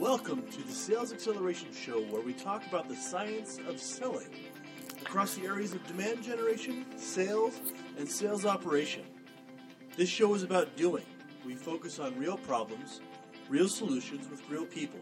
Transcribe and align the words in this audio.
Welcome 0.00 0.46
to 0.52 0.62
the 0.62 0.72
Sales 0.72 1.12
Acceleration 1.12 1.68
Show, 1.74 2.00
where 2.04 2.22
we 2.22 2.32
talk 2.32 2.66
about 2.66 2.88
the 2.88 2.96
science 2.96 3.58
of 3.68 3.78
selling 3.78 4.30
across 5.02 5.34
the 5.34 5.44
areas 5.44 5.74
of 5.74 5.86
demand 5.86 6.22
generation, 6.22 6.86
sales, 6.96 7.60
and 7.98 8.10
sales 8.10 8.46
operation. 8.46 9.02
This 9.98 10.08
show 10.08 10.32
is 10.32 10.42
about 10.42 10.74
doing. 10.74 11.04
We 11.44 11.54
focus 11.54 11.98
on 11.98 12.18
real 12.18 12.38
problems, 12.38 13.02
real 13.50 13.68
solutions 13.68 14.26
with 14.30 14.40
real 14.48 14.64
people, 14.64 15.00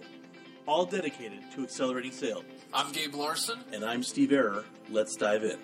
all 0.66 0.84
dedicated 0.84 1.48
to 1.54 1.62
accelerating 1.62 2.10
sales. 2.10 2.42
I'm 2.74 2.90
Gabe 2.90 3.14
Larsen. 3.14 3.60
And 3.72 3.84
I'm 3.84 4.02
Steve 4.02 4.32
Error. 4.32 4.64
Let's 4.90 5.14
dive 5.14 5.44
in. 5.44 5.58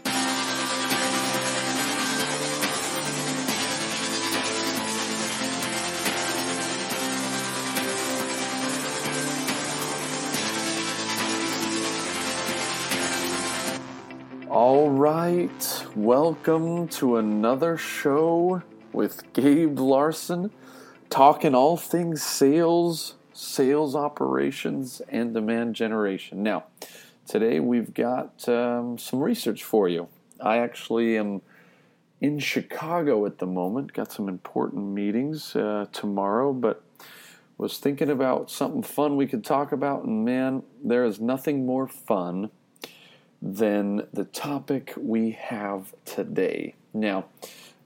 Right, 15.07 15.85
welcome 15.95 16.89
to 16.89 17.19
another 17.19 17.77
show 17.77 18.63
with 18.91 19.31
Gabe 19.35 19.79
Larsen, 19.79 20.51
talking 21.11 21.55
all 21.55 21.77
things 21.77 22.23
sales, 22.23 23.17
sales 23.35 23.95
operations, 23.95 25.03
and 25.11 25.35
demand 25.35 25.75
generation. 25.75 26.43
Now, 26.43 26.65
today 27.29 27.61
we've 27.61 27.93
got 27.93 28.49
um, 28.49 28.97
some 28.97 29.21
research 29.21 29.63
for 29.63 29.91
you. 29.91 30.09
I 30.41 30.57
actually 30.57 31.19
am 31.19 31.43
in 32.23 32.39
Chicago 32.39 33.27
at 33.27 33.37
the 33.37 33.47
moment, 33.47 33.93
got 33.93 34.11
some 34.11 34.27
important 34.27 34.87
meetings 34.87 35.55
uh, 35.55 35.85
tomorrow, 35.93 36.55
but 36.55 36.83
was 37.59 37.77
thinking 37.77 38.09
about 38.09 38.51
something 38.51 38.83
fun 38.83 39.17
we 39.17 39.27
could 39.27 39.45
talk 39.45 39.71
about, 39.71 40.05
and 40.05 40.25
man, 40.25 40.63
there 40.83 41.05
is 41.05 41.21
nothing 41.21 41.67
more 41.67 41.87
fun 41.87 42.49
than 43.45 44.07
the 44.11 44.25
topic 44.25 44.95
we 44.97 45.33
have 45.33 45.95
today. 46.07 46.75
Now, 46.95 47.27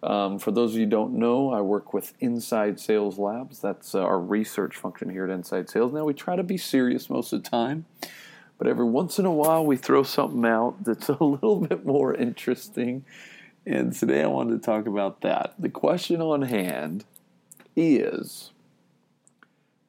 um, 0.04 0.38
for 0.38 0.52
those 0.52 0.70
of 0.70 0.78
you 0.78 0.84
who 0.84 0.90
don't 0.90 1.14
know, 1.14 1.50
I 1.50 1.60
work 1.60 1.92
with 1.92 2.14
Inside 2.20 2.78
Sales 2.78 3.18
Labs. 3.18 3.58
That's 3.58 3.92
uh, 3.92 4.02
our 4.02 4.20
research 4.20 4.76
function 4.76 5.10
here 5.10 5.24
at 5.24 5.30
Inside 5.30 5.68
Sales. 5.68 5.92
Now, 5.92 6.04
we 6.04 6.14
try 6.14 6.36
to 6.36 6.44
be 6.44 6.56
serious 6.56 7.10
most 7.10 7.32
of 7.32 7.42
the 7.42 7.50
time, 7.50 7.86
but 8.56 8.68
every 8.68 8.84
once 8.84 9.18
in 9.18 9.26
a 9.26 9.32
while 9.32 9.66
we 9.66 9.76
throw 9.76 10.04
something 10.04 10.44
out 10.44 10.84
that's 10.84 11.08
a 11.08 11.24
little 11.24 11.60
bit 11.60 11.84
more 11.84 12.14
interesting. 12.14 13.04
And 13.66 13.92
today 13.92 14.22
I 14.22 14.28
wanted 14.28 14.62
to 14.62 14.64
talk 14.64 14.86
about 14.86 15.22
that. 15.22 15.54
The 15.58 15.68
question 15.68 16.20
on 16.20 16.42
hand 16.42 17.04
is 17.74 18.52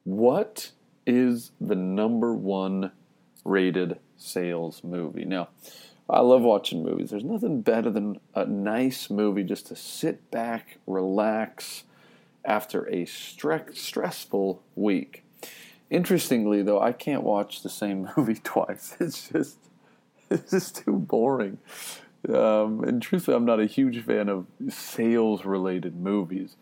what 0.02 0.72
is 1.06 1.52
the 1.60 1.76
number 1.76 2.34
one 2.34 2.90
rated 3.44 4.00
sales 4.20 4.82
movie. 4.84 5.24
Now, 5.24 5.48
I 6.08 6.20
love 6.20 6.42
watching 6.42 6.82
movies. 6.82 7.10
There's 7.10 7.24
nothing 7.24 7.62
better 7.62 7.90
than 7.90 8.20
a 8.34 8.44
nice 8.44 9.10
movie 9.10 9.44
just 9.44 9.66
to 9.66 9.76
sit 9.76 10.30
back, 10.30 10.78
relax 10.86 11.84
after 12.44 12.84
a 12.88 13.04
stre- 13.04 13.76
stressful 13.76 14.62
week. 14.74 15.24
Interestingly, 15.88 16.62
though, 16.62 16.80
I 16.80 16.92
can't 16.92 17.22
watch 17.22 17.62
the 17.62 17.68
same 17.68 18.08
movie 18.16 18.40
twice. 18.42 18.96
It's 19.00 19.28
just 19.28 19.58
it's 20.30 20.50
just 20.50 20.84
too 20.84 20.92
boring. 20.92 21.58
Um, 22.28 22.84
and 22.84 23.00
truthfully, 23.00 23.36
I'm 23.36 23.44
not 23.44 23.60
a 23.60 23.66
huge 23.66 24.00
fan 24.04 24.28
of 24.28 24.46
sales 24.68 25.44
related 25.44 25.96
movies. 25.96 26.56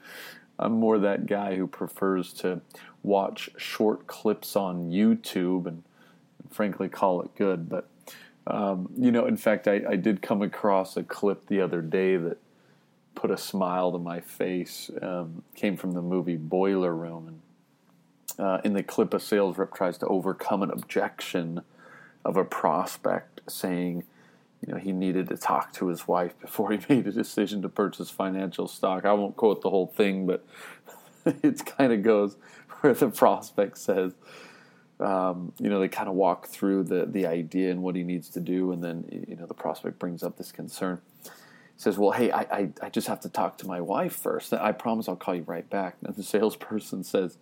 I'm 0.59 0.73
more 0.73 0.99
that 0.99 1.27
guy 1.27 1.57
who 1.57 1.67
prefers 1.67 2.33
to 2.35 2.61
watch 3.03 3.51
short 3.57 4.07
clips 4.07 4.57
on 4.57 4.91
YouTube 4.91 5.67
and 5.67 5.83
frankly 6.51 6.89
call 6.89 7.23
it 7.23 7.35
good. 7.37 7.69
But 7.69 7.89
um, 8.47 8.91
you 8.97 9.11
know, 9.11 9.27
in 9.27 9.37
fact, 9.37 9.69
I, 9.69 9.83
I, 9.89 9.97
did 9.97 10.23
come 10.23 10.41
across 10.41 10.97
a 10.97 11.03
clip 11.03 11.49
the 11.49 11.61
other 11.61 11.83
day 11.83 12.17
that 12.17 12.39
put 13.15 13.31
a 13.31 13.37
smile 13.37 13.93
to 13.93 13.99
my 13.99 14.21
face. 14.21 14.91
Um, 15.03 15.43
came 15.55 15.77
from 15.77 15.93
the 15.93 16.01
movie 16.01 16.37
Boiler 16.37 16.95
Room, 16.95 17.41
and 18.39 18.47
uh, 18.47 18.61
in 18.65 18.73
the 18.73 18.83
clip, 18.83 19.13
a 19.13 19.21
sales 19.21 19.59
rep 19.59 19.75
tries 19.75 19.99
to 19.99 20.07
overcome 20.07 20.63
an 20.63 20.71
objection 20.71 21.61
of 22.25 22.37
a 22.37 22.45
prospect 22.45 23.41
saying. 23.49 24.05
You 24.67 24.73
know, 24.73 24.81
he 24.81 24.91
needed 24.91 25.29
to 25.29 25.37
talk 25.37 25.73
to 25.75 25.87
his 25.87 26.09
wife 26.09 26.37
before 26.41 26.73
he 26.73 26.79
made 26.89 27.07
a 27.07 27.13
decision 27.13 27.63
to 27.63 27.69
purchase 27.69 28.11
financial 28.11 28.67
stock. 28.67 29.05
I 29.05 29.13
won't 29.13 29.37
quote 29.37 29.63
the 29.63 29.71
whole 29.71 29.87
thing, 29.87 30.27
but 30.27 30.45
it 31.45 31.65
kind 31.65 31.93
of 31.93 32.03
goes 32.03 32.37
where 32.81 32.95
the 32.95 33.09
prospect 33.09 33.79
says, 33.79 34.15
um, 35.01 35.53
you 35.61 35.69
know, 35.69 35.79
they 35.79 35.89
kind 35.89 36.09
of 36.09 36.15
walk 36.15 36.49
through 36.49 36.85
the 36.85 37.07
the 37.07 37.27
idea 37.27 37.71
and 37.71 37.83
what 37.83 37.95
he 37.95 38.03
needs 38.03 38.29
to 38.31 38.41
do, 38.41 38.73
and 38.73 38.83
then 38.83 39.25
you 39.29 39.37
know 39.37 39.47
the 39.47 39.55
prospect 39.55 39.99
brings 39.99 40.23
up 40.23 40.37
this 40.37 40.51
concern. 40.51 41.01
He 41.25 41.31
says, 41.77 41.97
"Well, 41.99 42.11
hey, 42.11 42.33
I, 42.33 42.41
I, 42.41 42.69
I 42.83 42.91
just 42.91 43.07
have 43.07 43.21
to 43.21 43.29
talk 43.29 43.59
to 43.59 43.67
my 43.67 43.81
wife 43.81 44.15
first. 44.15 44.53
I 44.53 44.73
promise 44.73 45.09
I'll 45.09 45.17
call 45.17 45.37
you 45.37 45.43
right 45.43 45.69
back." 45.69 45.97
And 46.05 46.15
the 46.15 46.25
salesperson 46.25 47.05
says, 47.05 47.39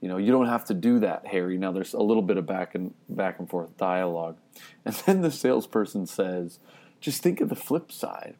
"You 0.00 0.08
know, 0.08 0.16
you 0.16 0.32
don't 0.32 0.46
have 0.48 0.64
to 0.66 0.74
do 0.74 0.98
that, 1.00 1.26
Harry." 1.26 1.58
Now 1.58 1.72
there's 1.72 1.92
a 1.92 2.00
little 2.00 2.22
bit 2.22 2.38
of 2.38 2.46
back 2.46 2.74
and 2.74 2.94
back 3.10 3.38
and 3.38 3.48
forth 3.48 3.76
dialogue, 3.76 4.38
and 4.84 4.94
then 5.06 5.20
the 5.20 5.30
salesperson 5.30 6.06
says, 6.06 6.58
"Just 7.00 7.22
think 7.22 7.42
of 7.42 7.50
the 7.50 7.56
flip 7.56 7.92
side. 7.92 8.36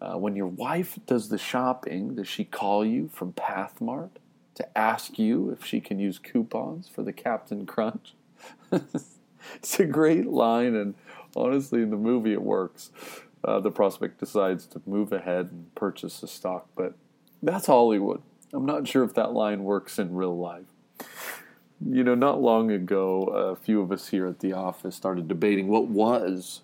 Uh, 0.00 0.18
when 0.18 0.34
your 0.34 0.48
wife 0.48 0.98
does 1.06 1.28
the 1.28 1.38
shopping, 1.38 2.16
does 2.16 2.28
she 2.28 2.44
call 2.44 2.84
you 2.84 3.08
from 3.12 3.32
Pathmark?" 3.32 4.10
To 4.54 4.78
ask 4.78 5.18
you 5.18 5.50
if 5.50 5.64
she 5.64 5.80
can 5.80 5.98
use 5.98 6.18
coupons 6.18 6.88
for 6.88 7.02
the 7.02 7.12
Captain 7.12 7.66
Crunch. 7.66 8.14
it's 8.72 9.80
a 9.80 9.86
great 9.86 10.26
line, 10.26 10.74
and 10.74 10.94
honestly, 11.34 11.82
in 11.82 11.90
the 11.90 11.96
movie, 11.96 12.32
it 12.32 12.42
works. 12.42 12.90
Uh, 13.44 13.60
the 13.60 13.70
prospect 13.70 14.18
decides 14.20 14.66
to 14.66 14.80
move 14.86 15.12
ahead 15.12 15.48
and 15.50 15.74
purchase 15.74 16.20
the 16.20 16.28
stock, 16.28 16.68
but 16.76 16.94
that's 17.42 17.66
Hollywood. 17.66 18.22
I'm 18.52 18.66
not 18.66 18.86
sure 18.86 19.02
if 19.02 19.14
that 19.14 19.32
line 19.32 19.64
works 19.64 19.98
in 19.98 20.14
real 20.14 20.38
life. 20.38 20.66
You 21.84 22.04
know, 22.04 22.14
not 22.14 22.40
long 22.40 22.70
ago, 22.70 23.24
a 23.24 23.56
few 23.56 23.80
of 23.80 23.90
us 23.90 24.08
here 24.08 24.26
at 24.26 24.38
the 24.38 24.52
office 24.52 24.94
started 24.94 25.26
debating 25.26 25.68
what 25.68 25.88
was 25.88 26.60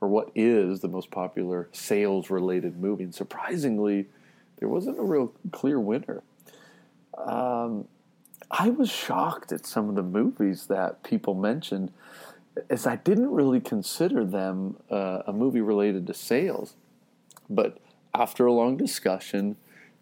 or 0.00 0.08
what 0.08 0.30
is 0.34 0.80
the 0.80 0.88
most 0.88 1.10
popular 1.10 1.68
sales 1.72 2.30
related 2.30 2.78
movie. 2.78 3.04
And 3.04 3.14
surprisingly, 3.14 4.06
there 4.58 4.68
wasn't 4.68 4.98
a 4.98 5.02
real 5.02 5.32
clear 5.50 5.80
winner 5.80 6.22
um, 7.16 7.86
I 8.50 8.70
was 8.70 8.90
shocked 8.90 9.52
at 9.52 9.66
some 9.66 9.88
of 9.88 9.94
the 9.94 10.02
movies 10.02 10.66
that 10.66 11.02
people 11.02 11.34
mentioned, 11.34 11.92
as 12.68 12.86
I 12.86 12.96
didn't 12.96 13.30
really 13.30 13.60
consider 13.60 14.24
them 14.24 14.76
uh, 14.90 15.22
a 15.26 15.32
movie 15.32 15.60
related 15.60 16.06
to 16.08 16.14
sales. 16.14 16.74
But 17.48 17.78
after 18.14 18.46
a 18.46 18.52
long 18.52 18.76
discussion, 18.76 19.56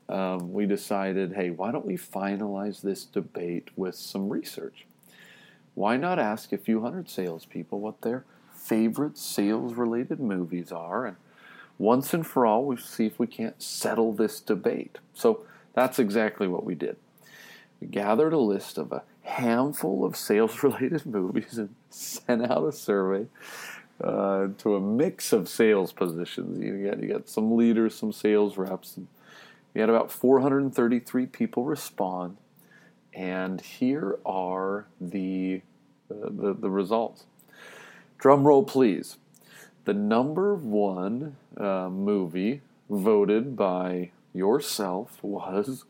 um, 0.08 0.52
we 0.52 0.64
decided 0.64 1.34
hey, 1.34 1.50
why 1.50 1.70
don't 1.70 1.84
we 1.84 1.96
finalize 1.96 2.80
this 2.80 3.04
debate 3.04 3.68
with 3.76 3.94
some 3.94 4.30
research? 4.30 4.86
Why 5.74 5.96
not 5.96 6.18
ask 6.18 6.52
a 6.52 6.58
few 6.58 6.80
hundred 6.80 7.08
salespeople 7.10 7.80
what 7.80 8.00
their 8.00 8.24
favorite 8.52 9.18
sales 9.18 9.74
related 9.74 10.18
movies 10.18 10.72
are? 10.72 11.06
And 11.06 11.16
once 11.76 12.12
and 12.12 12.26
for 12.26 12.46
all, 12.46 12.64
we 12.64 12.76
see 12.76 13.06
if 13.06 13.18
we 13.18 13.26
can't 13.26 13.62
settle 13.62 14.12
this 14.12 14.40
debate. 14.40 14.98
So 15.12 15.44
that's 15.74 15.98
exactly 15.98 16.48
what 16.48 16.64
we 16.64 16.74
did. 16.74 16.96
We 17.80 17.86
gathered 17.86 18.32
a 18.32 18.38
list 18.38 18.78
of 18.78 18.92
a 18.92 19.02
handful 19.22 20.04
of 20.04 20.16
sales 20.16 20.62
related 20.62 21.06
movies 21.06 21.58
and 21.58 21.74
sent 21.90 22.50
out 22.50 22.66
a 22.66 22.72
survey 22.72 23.26
uh, 24.02 24.48
to 24.58 24.76
a 24.76 24.80
mix 24.80 25.32
of 25.32 25.48
sales 25.48 25.92
positions. 25.92 26.62
You 26.62 26.88
got, 26.88 27.02
you 27.02 27.08
got 27.08 27.28
some 27.28 27.56
leaders, 27.56 27.94
some 27.94 28.12
sales 28.12 28.56
reps. 28.56 28.96
And 28.96 29.08
we 29.74 29.80
had 29.80 29.90
about 29.90 30.10
433 30.10 31.26
people 31.26 31.64
respond. 31.64 32.36
And 33.12 33.60
here 33.60 34.18
are 34.24 34.86
the, 35.00 35.62
uh, 36.10 36.28
the, 36.30 36.54
the 36.54 36.70
results. 36.70 37.24
Drum 38.18 38.46
roll, 38.46 38.64
please. 38.64 39.16
The 39.84 39.94
number 39.94 40.54
one 40.54 41.36
uh, 41.56 41.88
movie 41.88 42.60
voted 42.90 43.56
by 43.56 44.10
yourself 44.38 45.18
was 45.22 45.84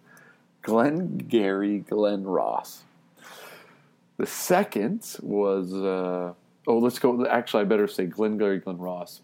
Glengarry 0.63 1.79
Glen 1.79 2.25
Ross. 2.25 2.83
The 4.17 4.27
second 4.27 5.17
was, 5.23 5.73
uh, 5.73 6.33
oh, 6.67 6.79
let's 6.79 6.99
go. 6.99 7.25
Actually, 7.27 7.63
I 7.63 7.65
better 7.65 7.87
say 7.87 8.07
Glengarry 8.07 8.59
Glen 8.59 8.79
Ross 8.79 9.21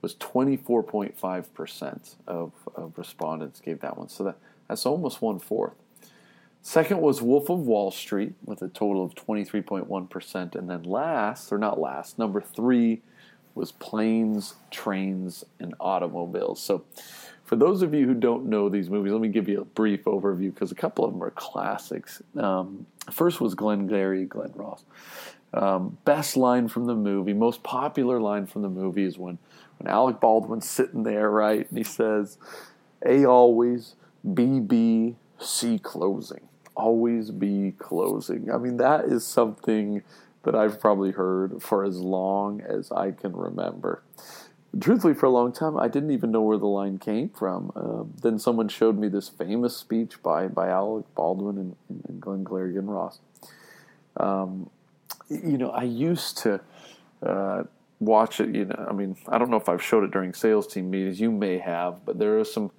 was 0.00 0.16
24.5% 0.16 2.14
of, 2.26 2.52
of 2.74 2.98
respondents 2.98 3.60
gave 3.60 3.80
that 3.80 3.96
one. 3.96 4.08
So 4.08 4.24
that, 4.24 4.36
that's 4.68 4.84
almost 4.84 5.22
one 5.22 5.38
fourth. 5.38 5.74
Second 6.60 7.00
was 7.00 7.22
Wolf 7.22 7.48
of 7.50 7.60
Wall 7.60 7.90
Street 7.90 8.34
with 8.44 8.62
a 8.62 8.68
total 8.68 9.04
of 9.04 9.14
23.1%. 9.14 10.54
And 10.54 10.70
then 10.70 10.82
last, 10.82 11.52
or 11.52 11.58
not 11.58 11.80
last, 11.80 12.18
number 12.18 12.40
three 12.40 13.02
was 13.54 13.72
planes, 13.72 14.54
trains, 14.70 15.44
and 15.60 15.74
automobiles. 15.80 16.60
So 16.60 16.84
for 17.44 17.56
those 17.56 17.82
of 17.82 17.92
you 17.92 18.06
who 18.06 18.14
don't 18.14 18.46
know 18.46 18.68
these 18.68 18.88
movies, 18.88 19.12
let 19.12 19.20
me 19.20 19.28
give 19.28 19.48
you 19.48 19.60
a 19.60 19.64
brief 19.64 20.04
overview 20.04 20.52
because 20.54 20.72
a 20.72 20.74
couple 20.74 21.04
of 21.04 21.12
them 21.12 21.22
are 21.22 21.30
classics. 21.30 22.22
Um, 22.36 22.86
first 23.10 23.40
was 23.40 23.54
Glengarry 23.54 24.24
Glen 24.24 24.52
Ross. 24.54 24.84
Um, 25.54 25.98
best 26.06 26.36
line 26.36 26.68
from 26.68 26.86
the 26.86 26.94
movie, 26.94 27.34
most 27.34 27.62
popular 27.62 28.18
line 28.18 28.46
from 28.46 28.62
the 28.62 28.70
movie 28.70 29.04
is 29.04 29.18
when, 29.18 29.36
when 29.78 29.92
Alec 29.92 30.18
Baldwin's 30.18 30.66
sitting 30.66 31.02
there, 31.02 31.28
right, 31.28 31.68
and 31.68 31.76
he 31.76 31.84
says, 31.84 32.38
A 33.04 33.26
always, 33.26 33.96
B 34.32 34.60
B, 34.60 35.16
C 35.38 35.78
closing. 35.78 36.48
Always 36.74 37.30
be 37.30 37.74
closing. 37.78 38.50
I 38.50 38.56
mean, 38.56 38.78
that 38.78 39.04
is 39.04 39.26
something 39.26 40.02
that 40.44 40.54
I've 40.54 40.80
probably 40.80 41.12
heard 41.12 41.62
for 41.62 41.84
as 41.84 41.98
long 41.98 42.60
as 42.60 42.90
I 42.90 43.12
can 43.12 43.32
remember 43.32 44.02
truthfully, 44.80 45.14
for 45.14 45.26
a 45.26 45.30
long 45.30 45.52
time, 45.52 45.76
I 45.76 45.88
didn't 45.88 46.10
even 46.12 46.30
know 46.30 46.42
where 46.42 46.58
the 46.58 46.66
line 46.66 46.98
came 46.98 47.28
from. 47.28 47.72
Uh, 47.76 48.04
then 48.22 48.38
someone 48.38 48.68
showed 48.68 48.98
me 48.98 49.08
this 49.08 49.28
famous 49.28 49.76
speech 49.76 50.22
by, 50.22 50.48
by 50.48 50.68
Alec 50.68 51.06
Baldwin 51.14 51.58
and, 51.58 51.76
and 52.08 52.20
Glenn 52.20 52.44
Glarigan 52.44 52.88
Ross. 52.88 53.20
Um, 54.16 54.70
you 55.28 55.58
know, 55.58 55.70
I 55.70 55.82
used 55.82 56.38
to 56.38 56.60
uh, 57.22 57.64
watch 58.00 58.40
it. 58.40 58.54
You 58.54 58.66
know, 58.66 58.86
I 58.88 58.92
mean, 58.92 59.16
I 59.28 59.38
don't 59.38 59.50
know 59.50 59.56
if 59.56 59.68
I've 59.68 59.82
showed 59.82 60.04
it 60.04 60.10
during 60.10 60.32
sales 60.34 60.66
team 60.66 60.90
meetings. 60.90 61.20
You 61.20 61.30
may 61.30 61.58
have, 61.58 62.04
but 62.04 62.18
there 62.18 62.38
are 62.38 62.44
some 62.44 62.70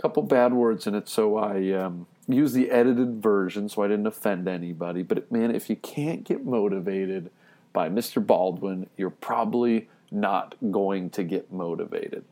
couple 0.00 0.22
bad 0.22 0.52
words 0.52 0.86
in 0.86 0.94
it, 0.94 1.08
so 1.08 1.36
I 1.36 1.72
um, 1.72 2.06
use 2.28 2.52
the 2.52 2.70
edited 2.70 3.22
version 3.22 3.68
so 3.68 3.82
I 3.82 3.88
didn't 3.88 4.06
offend 4.06 4.48
anybody. 4.48 5.02
But 5.02 5.30
man, 5.32 5.54
if 5.54 5.70
you 5.70 5.76
can't 5.76 6.24
get 6.24 6.44
motivated 6.44 7.30
by 7.72 7.88
Mr. 7.88 8.24
Baldwin, 8.24 8.88
you're 8.96 9.10
probably 9.10 9.88
not 10.10 10.54
going 10.70 11.10
to 11.10 11.24
get 11.24 11.52
motivated. 11.52 12.24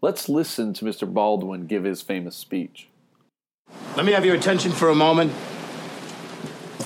Let's 0.00 0.28
listen 0.28 0.72
to 0.74 0.84
Mr. 0.84 1.12
Baldwin 1.12 1.66
give 1.66 1.84
his 1.84 2.02
famous 2.02 2.36
speech. 2.36 2.88
Let 3.96 4.04
me 4.04 4.12
have 4.12 4.24
your 4.24 4.34
attention 4.34 4.72
for 4.72 4.88
a 4.88 4.94
moment. 4.94 5.32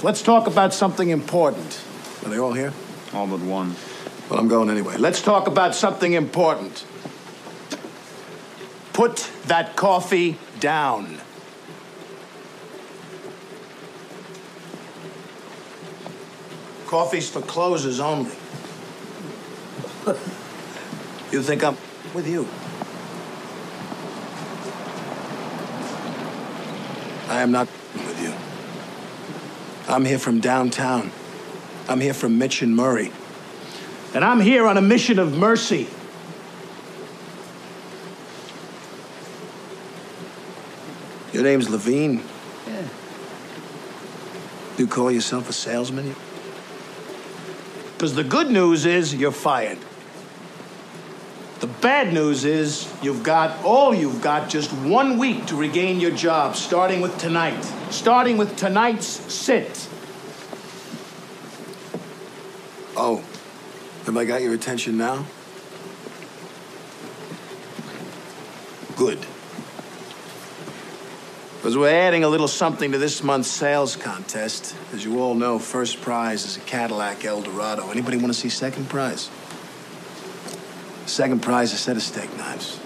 Let's 0.03 0.23
talk 0.23 0.47
about 0.47 0.75
something 0.75 1.09
important. 1.09 1.83
Are 2.25 2.29
they 2.29 2.39
all 2.39 2.53
here? 2.53 2.73
All 3.15 3.27
but 3.27 3.41
one. 3.41 3.75
Well, 4.29 4.39
I'm 4.39 4.49
going 4.49 4.69
anyway. 4.69 4.97
Let's 4.97 5.23
talk 5.23 5.47
about 5.47 5.75
something 5.75 6.13
important. 6.13 6.85
Put 8.93 9.31
that 9.47 9.77
coffee 9.77 10.37
down. 10.59 11.19
Coffee's 16.87 17.29
for 17.29 17.41
closers 17.41 17.99
only. 17.99 18.31
you 21.33 21.43
think 21.43 21.65
I'm 21.65 21.77
with 22.15 22.29
you? 22.29 22.47
I 27.29 27.43
am 27.43 27.51
not 27.51 27.67
with 27.93 28.23
you. 28.23 28.33
I'm 29.93 30.05
here 30.05 30.19
from 30.19 30.39
downtown. 30.39 31.11
I'm 31.89 32.01
here 32.01 32.15
from 32.15 32.39
Mitch 32.39 32.63
and 32.63 32.75
Murray. 32.75 33.13
And 34.15 34.25
I'm 34.25 34.41
here 34.41 34.67
on 34.67 34.77
a 34.77 34.83
mission 34.83 35.19
of 35.19 35.37
mercy. 35.37 35.89
Your 41.33 41.43
name's 41.43 41.67
Levene? 41.67 42.23
Yeah. 42.67 42.89
You 44.79 44.87
call 44.87 45.11
yourself 45.11 45.51
a 45.51 45.53
salesman? 45.53 46.15
Because 48.07 48.15
the 48.15 48.23
good 48.23 48.53
news 48.53 48.87
is 48.87 49.13
you're 49.13 49.33
fired. 49.33 49.79
The 51.59 51.67
bad 51.67 52.13
news 52.13 52.45
is 52.45 52.89
you've 53.03 53.25
got 53.25 53.65
all 53.65 53.93
you've 53.93 54.23
got 54.23 54.49
just 54.49 54.71
one 54.73 55.19
week 55.19 55.47
to 55.47 55.57
regain 55.57 55.99
your 55.99 56.13
job, 56.13 56.55
starting 56.55 57.01
with 57.01 57.19
tonight. 57.19 57.61
Starting 57.91 58.37
with 58.37 58.55
tonight's 58.57 59.09
sit. 59.09 59.89
Oh, 62.97 63.25
have 64.05 64.17
I 64.17 64.25
got 64.25 64.41
your 64.41 64.55
attention 64.55 64.97
now? 64.97 65.27
Good. 68.95 69.19
Because 71.67 71.79
we're 71.79 71.89
adding 71.89 72.23
a 72.23 72.29
little 72.29 72.47
something 72.47 72.93
to 72.93 72.99
this 72.99 73.25
month's 73.25 73.49
sales 73.49 73.97
contest. 73.97 74.77
As 74.93 75.05
you 75.05 75.21
all 75.21 75.35
know, 75.35 75.59
first 75.59 76.01
prize 76.01 76.45
is 76.45 76.57
a 76.57 76.61
Cadillac 76.61 77.25
Eldorado. 77.25 77.91
Anybody 77.91 78.19
want 78.19 78.29
to 78.29 78.35
see 78.35 78.49
second 78.49 78.89
prize? 78.89 79.29
Second 81.07 81.43
prize, 81.43 81.73
is 81.73 81.81
a 81.81 81.83
set 81.83 81.97
of 81.97 82.05
steak 82.05 82.33
knives. 82.37 82.77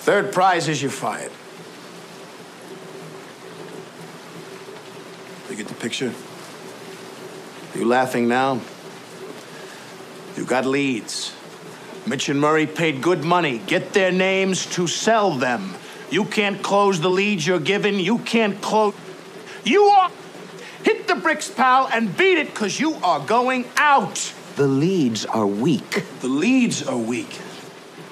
Third 0.00 0.34
prize 0.34 0.68
is 0.68 0.82
you're 0.82 0.90
fired. 0.90 1.32
You 5.48 5.56
get 5.56 5.68
the 5.68 5.74
picture? 5.76 6.12
You 7.74 7.86
laughing 7.86 8.28
now? 8.28 8.60
You 10.36 10.44
got 10.44 10.66
leads. 10.66 11.34
Mitch 12.10 12.28
and 12.28 12.40
Murray 12.40 12.66
paid 12.66 13.02
good 13.02 13.22
money. 13.22 13.58
Get 13.68 13.92
their 13.92 14.10
names 14.10 14.66
to 14.74 14.88
sell 14.88 15.30
them. 15.30 15.76
You 16.10 16.24
can't 16.24 16.60
close 16.60 16.98
the 16.98 17.08
leads 17.08 17.46
you're 17.46 17.60
given. 17.60 18.00
You 18.00 18.18
can't 18.18 18.60
close. 18.60 18.96
You 19.62 19.84
are. 19.84 20.10
Hit 20.82 21.06
the 21.06 21.14
bricks, 21.14 21.48
pal, 21.48 21.88
and 21.92 22.16
beat 22.16 22.36
it, 22.36 22.48
because 22.48 22.80
you 22.80 22.94
are 22.94 23.20
going 23.20 23.64
out. 23.76 24.34
The 24.56 24.66
leads 24.66 25.24
are 25.24 25.46
weak. 25.46 26.02
The 26.20 26.26
leads 26.26 26.82
are 26.82 26.98
weak. 26.98 27.38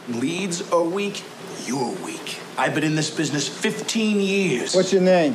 Leads 0.08 0.70
are 0.70 0.84
weak. 0.84 1.24
You're 1.66 1.96
weak. 2.04 2.38
I've 2.56 2.76
been 2.76 2.84
in 2.84 2.94
this 2.94 3.10
business 3.10 3.48
15 3.48 4.20
years. 4.20 4.76
What's 4.76 4.92
your 4.92 5.02
name? 5.02 5.34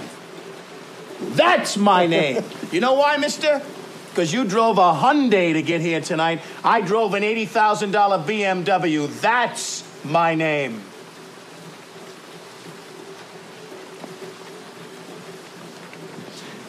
That's 1.19 1.75
my 1.75 2.07
name. 2.07 2.45
you 2.71 2.79
know 2.79 2.93
why, 2.93 3.17
mister? 3.17 3.61
Because 4.13 4.31
you 4.31 4.45
drove 4.45 4.77
a 4.77 4.93
Hyundai 4.93 5.53
to 5.53 5.63
get 5.63 5.81
here 5.81 5.99
tonight. 5.99 6.39
I 6.63 6.81
drove 6.81 7.15
an 7.15 7.23
$80,000 7.23 7.91
BMW. 8.23 9.21
That's 9.21 9.83
my 10.05 10.35
name. 10.35 10.83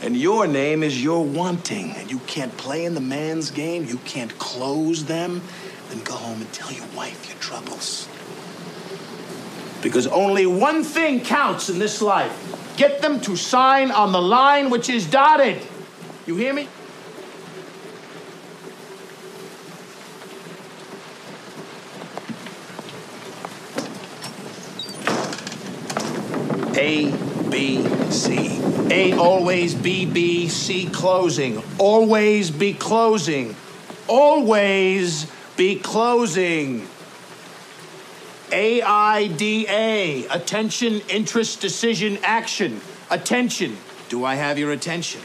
And 0.00 0.17
your 0.17 0.46
name 0.46 0.82
is 0.82 1.02
your 1.02 1.23
wanting, 1.23 1.91
and 1.93 2.11
you 2.11 2.19
can't 2.20 2.56
play 2.56 2.87
in 2.87 2.94
the 2.94 3.02
man's 3.02 3.50
game, 3.50 3.85
you 3.85 3.99
can't 4.06 4.38
close 4.38 5.05
them, 5.05 5.43
then 5.91 6.02
go 6.02 6.14
home 6.14 6.41
and 6.41 6.50
tell 6.55 6.73
your 6.73 6.87
wife 6.96 7.29
your 7.29 7.38
troubles. 7.41 8.08
Because 9.82 10.06
only 10.06 10.46
one 10.46 10.82
thing 10.82 11.20
counts 11.20 11.69
in 11.69 11.79
this 11.79 12.00
life 12.00 12.74
get 12.79 13.03
them 13.03 13.20
to 13.20 13.36
sign 13.36 13.91
on 13.91 14.13
the 14.13 14.20
line 14.20 14.70
which 14.70 14.89
is 14.89 15.06
dotted. 15.06 15.60
You 16.27 16.36
hear 16.36 16.55
me? 16.55 16.69
A, 26.84 27.10
B, 27.48 27.82
C. 28.10 28.60
A 28.91 29.14
always 29.14 29.74
B, 29.74 30.05
B, 30.05 30.48
C 30.48 30.86
closing. 30.91 31.62
Always 31.79 32.50
be 32.50 32.74
closing. 32.74 33.56
Always 34.06 35.26
be 35.56 35.79
closing. 35.79 36.86
A 38.53 38.82
I 38.82 39.29
D 39.29 39.67
A. 39.67 40.26
Attention, 40.26 41.00
interest, 41.08 41.62
decision, 41.62 42.19
action. 42.22 42.82
Attention. 43.08 43.79
Do 44.10 44.26
I 44.26 44.34
have 44.34 44.58
your 44.58 44.72
attention? 44.72 45.22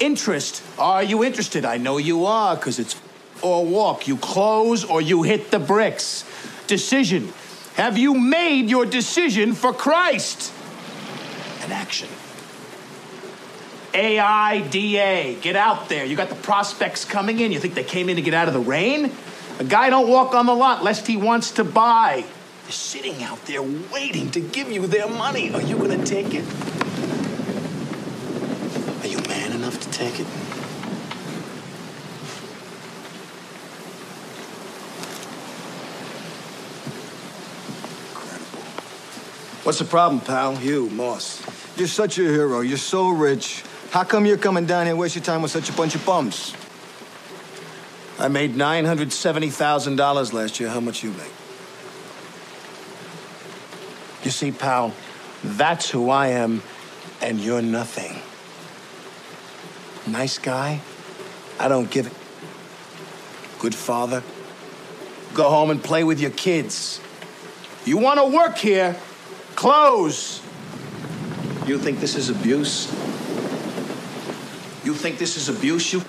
Interest. 0.00 0.62
Are 0.78 1.02
you 1.02 1.24
interested? 1.24 1.64
I 1.64 1.78
know 1.78 1.96
you 1.96 2.26
are, 2.26 2.54
because 2.54 2.78
it's 2.78 3.00
or 3.40 3.64
walk. 3.64 4.06
You 4.06 4.18
close 4.18 4.84
or 4.84 5.00
you 5.00 5.22
hit 5.22 5.50
the 5.50 5.58
bricks. 5.58 6.26
Decision. 6.66 7.32
Have 7.76 7.96
you 7.96 8.12
made 8.12 8.68
your 8.68 8.84
decision 8.84 9.54
for 9.54 9.72
Christ? 9.72 10.52
Action. 11.70 12.08
AIDA. 13.94 15.40
Get 15.40 15.56
out 15.56 15.88
there. 15.88 16.04
You 16.04 16.16
got 16.16 16.28
the 16.28 16.34
prospects 16.36 17.04
coming 17.04 17.40
in. 17.40 17.52
You 17.52 17.58
think 17.58 17.74
they 17.74 17.84
came 17.84 18.08
in 18.08 18.16
to 18.16 18.22
get 18.22 18.34
out 18.34 18.48
of 18.48 18.54
the 18.54 18.60
rain? 18.60 19.12
A 19.58 19.64
guy 19.64 19.90
don't 19.90 20.08
walk 20.08 20.34
on 20.34 20.46
the 20.46 20.54
lot 20.54 20.84
lest 20.84 21.06
he 21.06 21.16
wants 21.16 21.52
to 21.52 21.64
buy. 21.64 22.24
They're 22.64 22.72
sitting 22.72 23.22
out 23.24 23.44
there 23.46 23.62
waiting 23.62 24.30
to 24.32 24.40
give 24.40 24.70
you 24.70 24.86
their 24.86 25.08
money. 25.08 25.52
Are 25.52 25.62
you 25.62 25.76
going 25.76 25.98
to 25.98 26.04
take 26.04 26.34
it? 26.34 26.44
Are 29.02 29.08
you 29.08 29.18
man 29.26 29.52
enough 29.52 29.80
to 29.80 29.90
take 29.90 30.20
it? 30.20 30.26
Incredible. 38.10 38.60
What's 39.64 39.78
the 39.78 39.86
problem, 39.86 40.20
pal? 40.20 40.60
You, 40.60 40.90
Moss. 40.90 41.57
You're 41.78 41.86
such 41.86 42.18
a 42.18 42.22
hero. 42.22 42.60
You're 42.60 42.76
so 42.76 43.10
rich. 43.10 43.62
How 43.92 44.02
come 44.02 44.26
you're 44.26 44.36
coming 44.36 44.66
down 44.66 44.86
here 44.86 44.90
and 44.90 44.98
waste 44.98 45.14
your 45.14 45.24
time 45.24 45.42
with 45.42 45.52
such 45.52 45.70
a 45.70 45.72
bunch 45.72 45.94
of 45.94 46.04
bums? 46.04 46.52
I 48.18 48.26
made 48.26 48.54
$970,000 48.54 50.32
last 50.32 50.58
year. 50.58 50.70
How 50.70 50.80
much 50.80 51.04
you 51.04 51.10
make? 51.10 51.30
You 54.24 54.32
see, 54.32 54.50
pal, 54.50 54.92
that's 55.44 55.88
who 55.88 56.10
I 56.10 56.28
am, 56.28 56.64
and 57.22 57.38
you're 57.38 57.62
nothing. 57.62 58.20
Nice 60.12 60.38
guy? 60.38 60.80
I 61.60 61.68
don't 61.68 61.88
give 61.88 62.08
it. 62.08 62.12
Good 63.60 63.74
father? 63.76 64.24
Go 65.32 65.48
home 65.48 65.70
and 65.70 65.82
play 65.82 66.02
with 66.02 66.18
your 66.18 66.32
kids. 66.32 67.00
You 67.84 67.98
want 67.98 68.18
to 68.18 68.36
work 68.36 68.58
here? 68.58 68.96
Close. 69.54 70.42
You 71.68 71.78
think 71.78 72.00
this 72.00 72.16
is 72.16 72.30
abuse? 72.30 72.90
You 74.86 74.94
think 74.94 75.18
this 75.18 75.36
is 75.36 75.50
abuse? 75.50 75.92
You, 75.92 76.02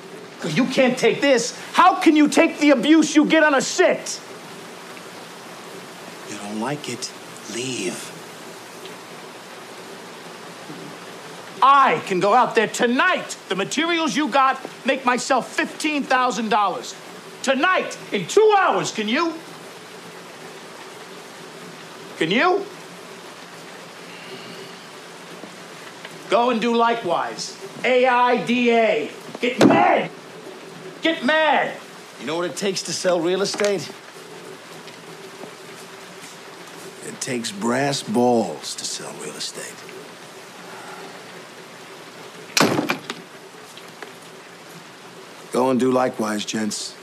you 0.45 0.65
can't 0.65 0.97
take 0.97 1.19
this. 1.19 1.59
How 1.73 1.99
can 1.99 2.15
you 2.15 2.29
take 2.29 2.59
the 2.59 2.69
abuse 2.69 3.13
you 3.13 3.25
get 3.25 3.43
on 3.43 3.53
a 3.53 3.59
sit? 3.59 4.21
You 6.29 6.37
don't 6.37 6.61
like 6.61 6.87
it? 6.87 7.11
Leave. 7.53 8.15
I 11.61 12.01
can 12.05 12.21
go 12.21 12.33
out 12.33 12.55
there 12.55 12.67
tonight. 12.67 13.35
The 13.49 13.55
materials 13.57 14.15
you 14.15 14.29
got 14.29 14.65
make 14.85 15.03
myself 15.03 15.57
$15,000. 15.57 17.43
Tonight, 17.43 17.97
in 18.13 18.25
two 18.27 18.55
hours, 18.57 18.93
can 18.93 19.09
you? 19.09 19.33
Can 22.17 22.31
you? 22.31 22.65
Go 26.29 26.51
and 26.51 26.61
do 26.61 26.75
likewise. 26.75 27.57
AIDA. 27.83 29.09
Get 29.41 29.65
mad. 29.65 30.11
Get 31.01 31.23
mad. 31.25 31.75
You 32.19 32.27
know 32.27 32.35
what 32.35 32.45
it 32.45 32.55
takes 32.55 32.83
to 32.83 32.93
sell 32.93 33.19
real 33.19 33.41
estate? 33.41 33.89
It 37.07 37.21
takes 37.21 37.51
brass 37.51 38.03
balls 38.03 38.75
to 38.75 38.85
sell 38.85 39.11
real 39.23 39.35
estate. 39.35 39.73
Go 45.51 45.71
and 45.71 45.79
do 45.79 45.91
likewise, 45.91 46.45
gents. 46.45 46.95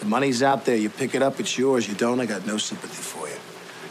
The 0.00 0.06
money's 0.06 0.42
out 0.42 0.64
there. 0.64 0.76
You 0.76 0.90
pick 0.90 1.14
it 1.14 1.22
up, 1.22 1.40
it's 1.40 1.56
yours. 1.56 1.88
You 1.88 1.94
don't, 1.94 2.20
I 2.20 2.26
got 2.26 2.46
no 2.46 2.58
sympathy 2.58 3.02
for 3.02 3.28
you. 3.28 3.36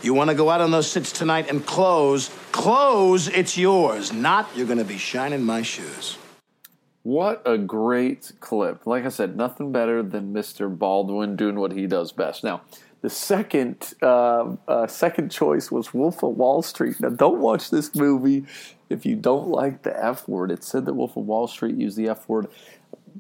You 0.02 0.14
want 0.14 0.30
to 0.30 0.36
go 0.36 0.50
out 0.50 0.62
on 0.62 0.72
those 0.72 0.90
sits 0.90 1.12
tonight 1.12 1.50
and 1.50 1.66
close, 1.66 2.30
close, 2.52 3.28
it's 3.28 3.58
yours. 3.58 4.14
Not, 4.14 4.50
you're 4.56 4.66
going 4.66 4.80
to 4.80 4.86
be 4.86 4.98
shining 4.98 5.44
my 5.44 5.62
shoes. 5.62 6.18
What 7.04 7.42
a 7.46 7.58
great 7.58 8.32
clip. 8.40 8.86
Like 8.86 9.06
I 9.06 9.10
said, 9.10 9.36
nothing 9.36 9.72
better 9.72 10.04
than 10.04 10.34
Mr. 10.34 10.76
Baldwin 10.76 11.36
doing 11.36 11.60
what 11.60 11.72
he 11.72 11.88
does 11.88 12.12
best. 12.12 12.44
Now, 12.44 12.62
the 13.02 13.10
second 13.10 13.94
uh, 14.02 14.56
uh, 14.68 14.88
second 14.88 15.32
choice 15.32 15.72
was 15.72 15.94
Wolf 15.94 16.22
of 16.22 16.36
Wall 16.36 16.62
Street. 16.62 17.00
Now, 17.00 17.10
don't 17.10 17.40
watch 17.40 17.70
this 17.70 17.96
movie 17.96 18.46
if 18.90 19.06
you 19.06 19.16
don't 19.16 19.48
like 19.48 19.84
the 19.84 20.06
F 20.06 20.28
word. 20.28 20.52
It 20.52 20.64
said 20.64 20.86
that 20.86 20.94
Wolf 20.94 21.16
of 21.16 21.26
Wall 21.26 21.48
Street 21.48 21.76
used 21.76 21.96
the 21.96 22.10
F 22.10 22.28
word 22.28 22.48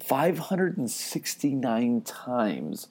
569 0.03 2.01
times, 2.01 2.87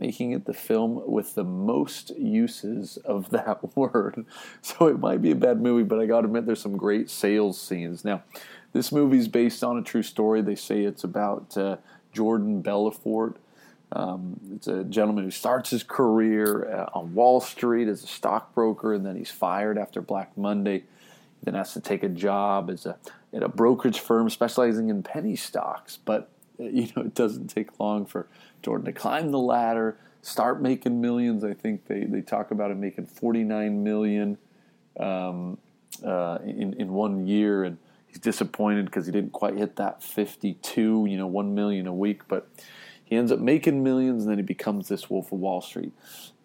making 0.00 0.32
it 0.32 0.46
the 0.46 0.54
film 0.54 1.02
with 1.06 1.34
the 1.34 1.44
most 1.44 2.10
uses 2.18 2.96
of 2.98 3.30
that 3.30 3.76
word. 3.76 4.24
So 4.62 4.88
it 4.88 4.98
might 4.98 5.22
be 5.22 5.30
a 5.30 5.36
bad 5.36 5.60
movie, 5.60 5.84
but 5.84 6.00
I 6.00 6.06
gotta 6.06 6.26
admit, 6.26 6.46
there's 6.46 6.62
some 6.62 6.76
great 6.76 7.10
sales 7.10 7.60
scenes. 7.60 8.04
Now, 8.04 8.22
this 8.72 8.90
movie's 8.90 9.28
based 9.28 9.62
on 9.62 9.78
a 9.78 9.82
true 9.82 10.02
story. 10.02 10.42
They 10.42 10.54
say 10.54 10.82
it's 10.82 11.04
about 11.04 11.56
uh, 11.56 11.76
Jordan 12.12 12.62
Belfort. 12.62 13.36
Um, 13.92 14.38
it's 14.54 14.68
a 14.68 14.84
gentleman 14.84 15.24
who 15.24 15.30
starts 15.30 15.70
his 15.70 15.82
career 15.82 16.72
uh, 16.72 16.98
on 16.98 17.12
Wall 17.14 17.40
Street 17.40 17.88
as 17.88 18.04
a 18.04 18.06
stockbroker, 18.06 18.94
and 18.94 19.04
then 19.04 19.16
he's 19.16 19.30
fired 19.30 19.76
after 19.76 20.00
Black 20.00 20.36
Monday. 20.36 20.84
Then 21.42 21.54
has 21.54 21.72
to 21.72 21.80
take 21.80 22.02
a 22.02 22.08
job 22.08 22.70
as 22.70 22.86
a 22.86 22.96
at 23.32 23.42
a 23.42 23.48
brokerage 23.48 24.00
firm 24.00 24.28
specializing 24.30 24.90
in 24.90 25.02
penny 25.02 25.36
stocks. 25.36 25.96
But 25.96 26.30
you 26.72 26.88
know, 26.94 27.02
it 27.02 27.14
doesn't 27.14 27.48
take 27.48 27.78
long 27.80 28.06
for 28.06 28.28
Jordan 28.62 28.86
to 28.86 28.92
climb 28.92 29.30
the 29.30 29.38
ladder, 29.38 29.96
start 30.22 30.60
making 30.60 31.00
millions. 31.00 31.44
I 31.44 31.54
think 31.54 31.86
they, 31.86 32.04
they 32.04 32.20
talk 32.20 32.50
about 32.50 32.70
him 32.70 32.80
making 32.80 33.06
49 33.06 33.82
million 33.82 34.38
um, 34.98 35.58
uh, 36.04 36.38
in 36.44 36.74
in 36.74 36.92
one 36.92 37.26
year, 37.26 37.64
and 37.64 37.78
he's 38.06 38.18
disappointed 38.18 38.86
because 38.86 39.06
he 39.06 39.12
didn't 39.12 39.32
quite 39.32 39.56
hit 39.56 39.76
that 39.76 40.02
52. 40.02 41.06
You 41.08 41.16
know, 41.16 41.26
one 41.26 41.54
million 41.54 41.86
a 41.86 41.94
week, 41.94 42.22
but 42.28 42.48
he 43.10 43.16
ends 43.16 43.32
up 43.32 43.40
making 43.40 43.82
millions, 43.82 44.22
and 44.22 44.30
then 44.30 44.38
he 44.38 44.44
becomes 44.44 44.86
this 44.86 45.10
Wolf 45.10 45.32
of 45.32 45.40
Wall 45.40 45.60
Street. 45.60 45.92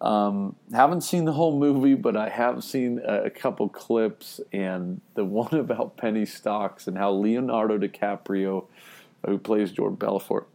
Um, 0.00 0.56
haven't 0.74 1.02
seen 1.02 1.24
the 1.24 1.32
whole 1.32 1.56
movie, 1.56 1.94
but 1.94 2.16
I 2.16 2.28
have 2.28 2.64
seen 2.64 3.00
a, 3.06 3.26
a, 3.26 3.30
couple 3.30 3.68
clips, 3.68 4.40
and 4.52 5.00
the 5.14 5.24
one 5.42 5.54
about 5.54 5.96
penny 5.96 6.26
stocks 6.26 6.88
and 6.88 6.98
how 6.98 7.12
Leonardo 7.12 7.78
DiCaprio, 7.78 8.66
who 9.26 9.38
plays 9.38 9.72
Jordan 9.72 9.96
Belfort, 9.96 10.48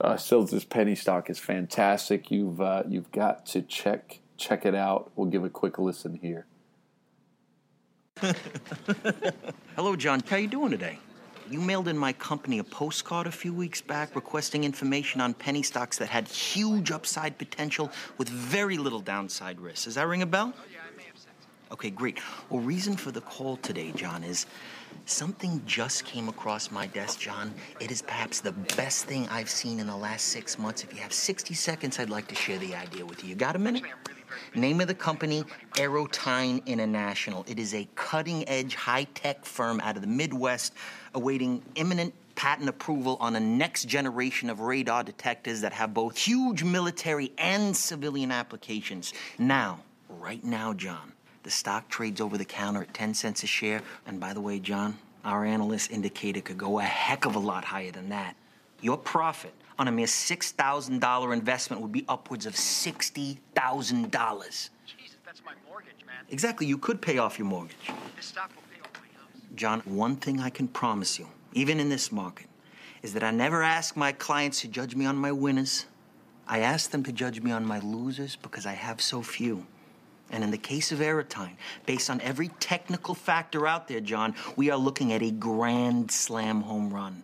uh, 0.00 0.16
sells 0.16 0.50
this 0.50 0.64
penny 0.64 0.94
stock 0.94 1.30
is 1.30 1.38
fantastic. 1.38 2.30
You've 2.30 2.60
uh, 2.60 2.82
you've 2.88 3.12
got 3.12 3.46
to 3.46 3.62
check 3.62 4.20
check 4.36 4.66
it 4.66 4.74
out. 4.74 5.12
We'll 5.14 5.30
give 5.30 5.44
a 5.44 5.50
quick 5.50 5.78
listen 5.78 6.14
here. 6.14 6.46
Hello, 9.76 9.96
John. 9.96 10.22
How 10.28 10.36
you 10.36 10.48
doing 10.48 10.70
today? 10.70 10.98
You 11.50 11.60
mailed 11.60 11.88
in 11.88 11.98
my 11.98 12.12
company 12.14 12.58
a 12.60 12.64
postcard 12.64 13.26
a 13.26 13.32
few 13.32 13.52
weeks 13.52 13.80
back 13.80 14.14
requesting 14.14 14.64
information 14.64 15.20
on 15.20 15.34
penny 15.34 15.62
stocks 15.62 15.98
that 15.98 16.08
had 16.08 16.28
huge 16.28 16.90
upside 16.90 17.36
potential 17.36 17.90
with 18.16 18.28
very 18.28 18.78
little 18.78 19.00
downside 19.00 19.60
risk. 19.60 19.84
Does 19.84 19.96
that 19.96 20.06
ring 20.06 20.22
a 20.22 20.26
bell? 20.26 20.54
Okay, 21.72 21.88
great. 21.88 22.18
Well, 22.50 22.60
reason 22.60 22.96
for 22.96 23.10
the 23.10 23.22
call 23.22 23.56
today, 23.56 23.92
John, 23.96 24.24
is 24.24 24.44
something 25.06 25.62
just 25.64 26.04
came 26.04 26.28
across 26.28 26.70
my 26.70 26.86
desk, 26.86 27.18
John. 27.18 27.54
It 27.80 27.90
is 27.90 28.02
perhaps 28.02 28.40
the 28.40 28.52
best 28.76 29.06
thing 29.06 29.26
I've 29.30 29.48
seen 29.48 29.80
in 29.80 29.86
the 29.86 29.96
last 29.96 30.26
six 30.26 30.58
months. 30.58 30.84
If 30.84 30.92
you 30.92 31.00
have 31.00 31.14
60 31.14 31.54
seconds, 31.54 31.98
I'd 31.98 32.10
like 32.10 32.28
to 32.28 32.34
share 32.34 32.58
the 32.58 32.74
idea 32.74 33.06
with 33.06 33.24
you. 33.24 33.30
You 33.30 33.36
got 33.36 33.56
a 33.56 33.58
minute? 33.58 33.84
Name 34.54 34.82
of 34.82 34.86
the 34.86 34.94
company, 34.94 35.44
Aerotyne 35.76 36.64
International. 36.66 37.42
It 37.48 37.58
is 37.58 37.72
a 37.72 37.88
cutting 37.94 38.46
edge, 38.50 38.74
high 38.74 39.04
tech 39.14 39.46
firm 39.46 39.80
out 39.80 39.96
of 39.96 40.02
the 40.02 40.08
Midwest 40.08 40.74
awaiting 41.14 41.62
imminent 41.76 42.12
patent 42.34 42.68
approval 42.68 43.16
on 43.18 43.34
a 43.36 43.40
next 43.40 43.84
generation 43.84 44.50
of 44.50 44.60
radar 44.60 45.04
detectors 45.04 45.62
that 45.62 45.72
have 45.72 45.94
both 45.94 46.18
huge 46.18 46.62
military 46.64 47.32
and 47.38 47.74
civilian 47.74 48.30
applications. 48.30 49.14
Now, 49.38 49.80
right 50.08 50.42
now, 50.44 50.74
John, 50.74 51.12
the 51.42 51.50
stock 51.50 51.88
trades 51.88 52.20
over 52.20 52.38
the 52.38 52.44
counter 52.44 52.82
at 52.82 52.94
10 52.94 53.14
cents 53.14 53.42
a 53.42 53.46
share. 53.46 53.82
And 54.06 54.20
by 54.20 54.32
the 54.32 54.40
way, 54.40 54.58
John, 54.58 54.98
our 55.24 55.44
analysts 55.44 55.88
indicate 55.88 56.36
it 56.36 56.44
could 56.44 56.58
go 56.58 56.78
a 56.78 56.82
heck 56.82 57.24
of 57.24 57.34
a 57.34 57.38
lot 57.38 57.64
higher 57.64 57.90
than 57.90 58.08
that. 58.10 58.36
Your 58.80 58.96
profit 58.96 59.54
on 59.78 59.88
a 59.88 59.92
mere 59.92 60.06
$6,000 60.06 61.32
investment 61.32 61.82
would 61.82 61.92
be 61.92 62.04
upwards 62.08 62.46
of 62.46 62.54
$60,000. 62.54 64.70
Jesus, 64.86 65.16
that's 65.24 65.42
my 65.44 65.52
mortgage, 65.68 66.04
man. 66.06 66.24
Exactly, 66.30 66.66
you 66.66 66.78
could 66.78 67.00
pay 67.00 67.18
off 67.18 67.38
your 67.38 67.46
mortgage. 67.46 67.76
This 68.16 68.26
stock 68.26 68.50
will 68.54 68.62
pay 68.74 68.80
off 68.82 68.90
my 68.94 69.18
house. 69.18 69.30
John, 69.54 69.80
one 69.80 70.16
thing 70.16 70.40
I 70.40 70.50
can 70.50 70.68
promise 70.68 71.18
you, 71.18 71.28
even 71.52 71.80
in 71.80 71.88
this 71.88 72.12
market, 72.12 72.46
is 73.02 73.14
that 73.14 73.22
I 73.22 73.30
never 73.30 73.62
ask 73.62 73.96
my 73.96 74.12
clients 74.12 74.60
to 74.60 74.68
judge 74.68 74.94
me 74.94 75.06
on 75.06 75.16
my 75.16 75.32
winners. 75.32 75.86
I 76.46 76.60
ask 76.60 76.90
them 76.90 77.02
to 77.04 77.12
judge 77.12 77.40
me 77.40 77.50
on 77.50 77.64
my 77.64 77.78
losers 77.80 78.36
because 78.36 78.66
I 78.66 78.74
have 78.74 79.00
so 79.00 79.22
few. 79.22 79.66
And 80.32 80.42
in 80.42 80.50
the 80.50 80.58
case 80.58 80.90
of 80.92 80.98
Aerotyne, 81.00 81.56
based 81.84 82.08
on 82.08 82.20
every 82.22 82.48
technical 82.58 83.14
factor 83.14 83.66
out 83.66 83.86
there, 83.86 84.00
John, 84.00 84.34
we 84.56 84.70
are 84.70 84.78
looking 84.78 85.12
at 85.12 85.22
a 85.22 85.30
grand 85.30 86.10
slam 86.10 86.62
home 86.62 86.92
run. 86.92 87.22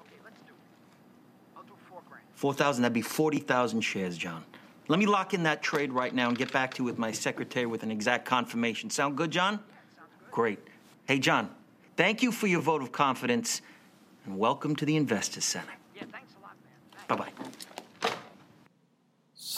Okay, 0.00 0.16
let's 0.24 0.40
do 0.40 0.48
it. 0.48 1.56
I'll 1.56 1.62
do 1.62 1.72
four 1.88 2.02
grand. 2.08 2.24
4,000, 2.34 2.82
that'd 2.82 2.92
be 2.92 3.00
40,000 3.00 3.80
shares, 3.80 4.18
John. 4.18 4.44
Let 4.88 4.98
me 4.98 5.06
lock 5.06 5.34
in 5.34 5.44
that 5.44 5.62
trade 5.62 5.92
right 5.92 6.12
now 6.12 6.28
and 6.28 6.36
get 6.36 6.52
back 6.52 6.74
to 6.74 6.82
you 6.82 6.84
with 6.84 6.98
my 6.98 7.12
secretary 7.12 7.64
with 7.64 7.84
an 7.84 7.92
exact 7.92 8.24
confirmation. 8.24 8.90
Sound 8.90 9.16
good, 9.16 9.30
John? 9.30 9.60
Great. 10.32 10.58
Hey, 11.06 11.20
John, 11.20 11.48
thank 11.96 12.24
you 12.24 12.32
for 12.32 12.48
your 12.48 12.60
vote 12.60 12.82
of 12.82 12.90
confidence 12.90 13.62
and 14.26 14.36
welcome 14.36 14.74
to 14.74 14.84
the 14.84 14.96
Investors 14.96 15.44
Center. 15.44 15.72
Yeah, 15.94 16.02
thanks 16.10 16.34
a 16.38 16.42
lot, 16.42 16.56
man. 17.08 17.18
Bye 17.18 17.24
bye. 17.24 17.49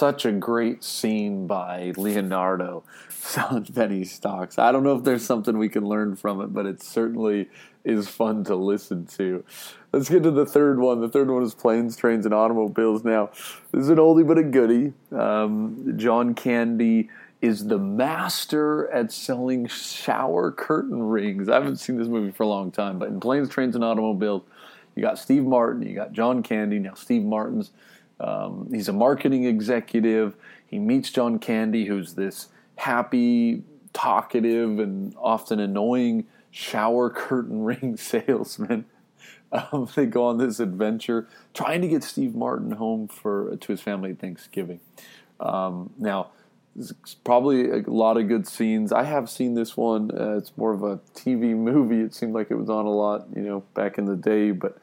Such 0.03 0.25
a 0.25 0.33
great 0.33 0.83
scene 0.83 1.47
by 1.47 1.93
Leonardo 1.97 2.83
selling 3.09 3.67
penny 3.67 4.03
stocks. 4.03 4.59
I 4.59 4.73
don't 4.73 4.83
know 4.83 4.97
if 4.97 5.05
there's 5.05 5.25
something 5.25 5.57
we 5.57 5.69
can 5.69 5.87
learn 5.87 6.17
from 6.17 6.41
it, 6.41 6.53
but 6.53 6.67
it 6.67 6.83
certainly 6.83 7.49
is 7.85 8.09
fun 8.09 8.43
to 8.47 8.57
listen 8.57 9.07
to. 9.19 9.45
Let's 9.93 10.09
get 10.09 10.25
to 10.25 10.33
the 10.33 10.45
third 10.45 10.81
one. 10.81 11.01
The 11.01 11.09
third 11.09 11.31
one 11.31 11.45
is 11.45 11.55
planes, 11.55 11.97
trains, 11.97 12.25
and 12.25 12.35
automobiles. 12.35 13.05
Now, 13.05 13.31
this 13.71 13.83
is 13.83 13.91
an 13.91 13.99
oldie 13.99 14.27
but 14.27 14.39
a 14.39 14.43
goodie. 14.43 14.93
Um, 15.17 15.95
John 15.97 16.35
Candy 16.35 17.09
is 17.41 17.69
the 17.69 17.79
master 17.79 18.91
at 18.91 19.13
selling 19.13 19.69
shower 19.69 20.51
curtain 20.51 21.01
rings. 21.01 21.49
I 21.49 21.55
haven't 21.55 21.77
seen 21.77 21.97
this 21.97 22.09
movie 22.09 22.33
for 22.33 22.43
a 22.43 22.49
long 22.49 22.73
time, 22.73 22.99
but 22.99 23.07
in 23.07 23.21
Planes, 23.21 23.51
Trains, 23.51 23.77
and 23.77 23.85
Automobiles, 23.85 24.43
you 24.97 25.03
got 25.03 25.21
Steve 25.21 25.45
Martin, 25.45 25.87
you 25.87 25.95
got 25.95 26.13
John 26.13 26.43
Candy. 26.43 26.81
Now, 26.81 26.95
Steve 26.95 27.23
Martin's 27.23 27.71
um, 28.21 28.69
he's 28.73 28.89
a 28.89 28.93
marketing 28.93 29.45
executive. 29.45 30.37
He 30.67 30.79
meets 30.79 31.11
John 31.11 31.39
Candy, 31.39 31.87
who's 31.87 32.15
this 32.15 32.49
happy 32.77 33.63
talkative 33.93 34.79
and 34.79 35.15
often 35.19 35.61
annoying 35.61 36.27
shower 36.51 37.11
curtain 37.11 37.63
ring 37.65 37.97
salesman. 37.97 38.87
Um, 39.51 39.89
they 39.95 40.07
go 40.07 40.25
on 40.25 40.39
this 40.39 40.61
adventure 40.61 41.29
trying 41.53 41.83
to 41.83 41.89
get 41.89 42.03
Steve 42.03 42.35
Martin 42.35 42.73
home 42.73 43.07
for 43.07 43.57
to 43.57 43.73
his 43.73 43.81
family 43.81 44.13
at 44.13 44.19
Thanksgiving. 44.19 44.81
Um, 45.41 45.93
now, 45.99 46.31
probably 47.25 47.71
a 47.71 47.83
lot 47.83 48.17
of 48.17 48.29
good 48.29 48.47
scenes. 48.47 48.93
I 48.93 49.05
have 49.05 49.29
seen 49.29 49.55
this 49.55 49.77
one. 49.77 50.11
Uh, 50.11 50.37
it's 50.39 50.57
more 50.57 50.73
of 50.73 50.83
a 50.83 51.01
TV 51.15 51.55
movie. 51.57 52.01
It 52.01 52.15
seemed 52.15 52.33
like 52.33 52.51
it 52.51 52.55
was 52.55 52.71
on 52.71 52.87
a 52.87 52.91
lot, 52.91 53.27
you 53.35 53.43
know, 53.43 53.61
back 53.75 53.99
in 53.99 54.07
the 54.07 54.17
day. 54.17 54.53
But 54.53 54.79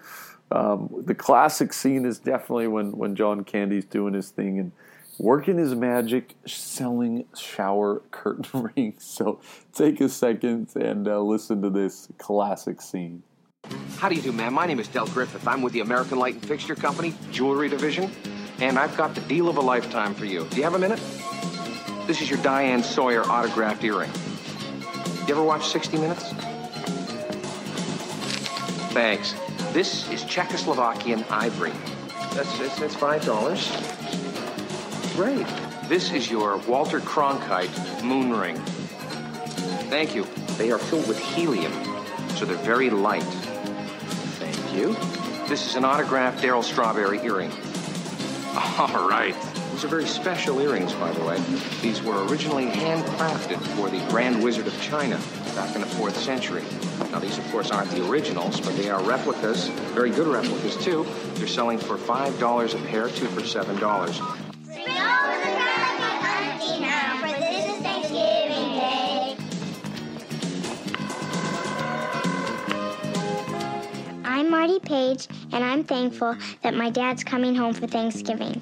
um, 0.52 1.04
the 1.06 1.16
classic 1.16 1.74
scene 1.74 2.06
is 2.06 2.20
definitely 2.20 2.68
when 2.68 2.92
when 2.92 3.16
John 3.16 3.44
Candy's 3.44 3.86
doing 3.86 4.14
his 4.14 4.30
thing 4.30 4.60
and 4.60 4.72
working 5.20 5.58
his 5.58 5.76
magic, 5.76 6.36
selling 6.48 7.26
shower 7.38 8.02
curtain 8.12 8.72
rings. 8.76 9.04
So 9.04 9.40
take 9.74 10.02
a 10.02 10.10
second 10.10 10.70
and 10.76 11.08
uh, 11.08 11.22
listen 11.22 11.62
to 11.62 11.70
this 11.70 12.08
classic 12.18 12.82
scene. 12.82 13.24
How 13.98 14.10
do 14.10 14.16
you 14.16 14.22
do, 14.22 14.32
ma'am? 14.32 14.54
My 14.54 14.66
name 14.66 14.80
is 14.80 14.88
Del 14.88 15.06
Griffith. 15.08 15.48
I'm 15.48 15.62
with 15.62 15.74
the 15.74 15.82
American 15.82 16.18
Light 16.18 16.36
and 16.36 16.46
Fixture 16.46 16.76
Company, 16.76 17.14
Jewelry 17.32 17.70
Division, 17.70 18.10
and 18.60 18.80
I've 18.80 18.96
got 18.96 19.14
the 19.14 19.22
deal 19.22 19.50
of 19.50 19.58
a 19.58 19.62
lifetime 19.62 20.16
for 20.16 20.26
you. 20.26 20.46
Do 20.46 20.58
you 20.58 20.64
have 20.64 20.76
a 20.76 20.80
minute? 20.80 21.02
This 22.08 22.22
is 22.22 22.30
your 22.30 22.42
Diane 22.42 22.82
Sawyer 22.82 23.24
autographed 23.24 23.84
earring. 23.84 24.10
You 25.28 25.36
ever 25.36 25.44
watch 25.44 25.68
60 25.68 25.98
Minutes? 25.98 26.34
Thanks. 28.94 29.36
This 29.74 30.10
is 30.10 30.24
Czechoslovakian 30.24 31.30
ivory. 31.30 31.72
That's, 32.34 32.58
that's, 32.58 32.80
that's 32.80 32.96
five 32.96 33.24
dollars. 33.24 33.72
Great. 35.16 35.46
This 35.88 36.12
is 36.12 36.30
your 36.30 36.58
Walter 36.68 37.00
Cronkite 37.00 38.04
moon 38.04 38.32
ring. 38.32 38.58
Thank 39.90 40.16
you. 40.16 40.26
They 40.58 40.72
are 40.72 40.80
filled 40.80 41.08
with 41.08 41.20
helium, 41.20 41.74
so 42.36 42.46
they're 42.46 42.58
very 42.58 42.90
light. 42.90 43.24
Thank 44.40 44.74
you. 44.74 44.94
This 45.48 45.66
is 45.68 45.76
an 45.76 45.86
autographed 45.86 46.44
Darryl 46.44 46.64
Strawberry 46.64 47.20
earring. 47.20 47.52
All 48.80 49.08
right. 49.08 49.36
These 49.80 49.86
are 49.86 49.96
very 49.96 50.08
special 50.08 50.60
earrings, 50.60 50.92
by 50.92 51.10
the 51.14 51.24
way. 51.24 51.42
These 51.82 52.02
were 52.04 52.26
originally 52.26 52.66
handcrafted 52.66 53.62
for 53.78 53.90
the 53.90 54.06
Grand 54.10 54.44
Wizard 54.44 54.68
of 54.68 54.82
China 54.82 55.18
back 55.56 55.74
in 55.74 55.80
the 55.80 55.88
4th 55.88 56.16
century. 56.16 56.66
Now, 57.14 57.20
these, 57.20 57.38
of 57.38 57.50
course, 57.50 57.72
aren't 57.72 57.90
the 57.92 58.06
originals, 58.06 58.60
but 58.60 58.76
they 58.76 58.90
are 58.90 59.02
replicas, 59.02 59.70
very 59.96 60.10
good 60.10 60.28
replicas, 60.28 60.76
too. 60.84 61.06
They're 61.36 61.48
selling 61.48 61.78
for 61.78 61.96
$5 61.96 62.74
a 62.74 62.88
pair, 62.88 63.08
two 63.08 63.28
for 63.28 63.40
$7. 63.40 63.80
Bring 63.80 64.90
all 64.90 65.30
the 65.38 65.46
turkey 65.46 66.04
hunting 66.28 66.82
now, 66.82 67.16
for 67.22 67.30
this 67.40 67.66
is 67.66 67.82
Thanksgiving 67.82 68.72
Day. 68.76 69.38
I'm 74.26 74.50
Marty 74.52 74.80
Page, 74.82 75.30
and 75.54 75.64
I'm 75.64 75.86
thankful 75.86 76.36
that 76.64 76.74
my 76.74 76.90
dad's 76.90 77.24
coming 77.24 77.56
home 77.56 77.74
for 77.74 77.88
Thanksgiving. 77.88 78.62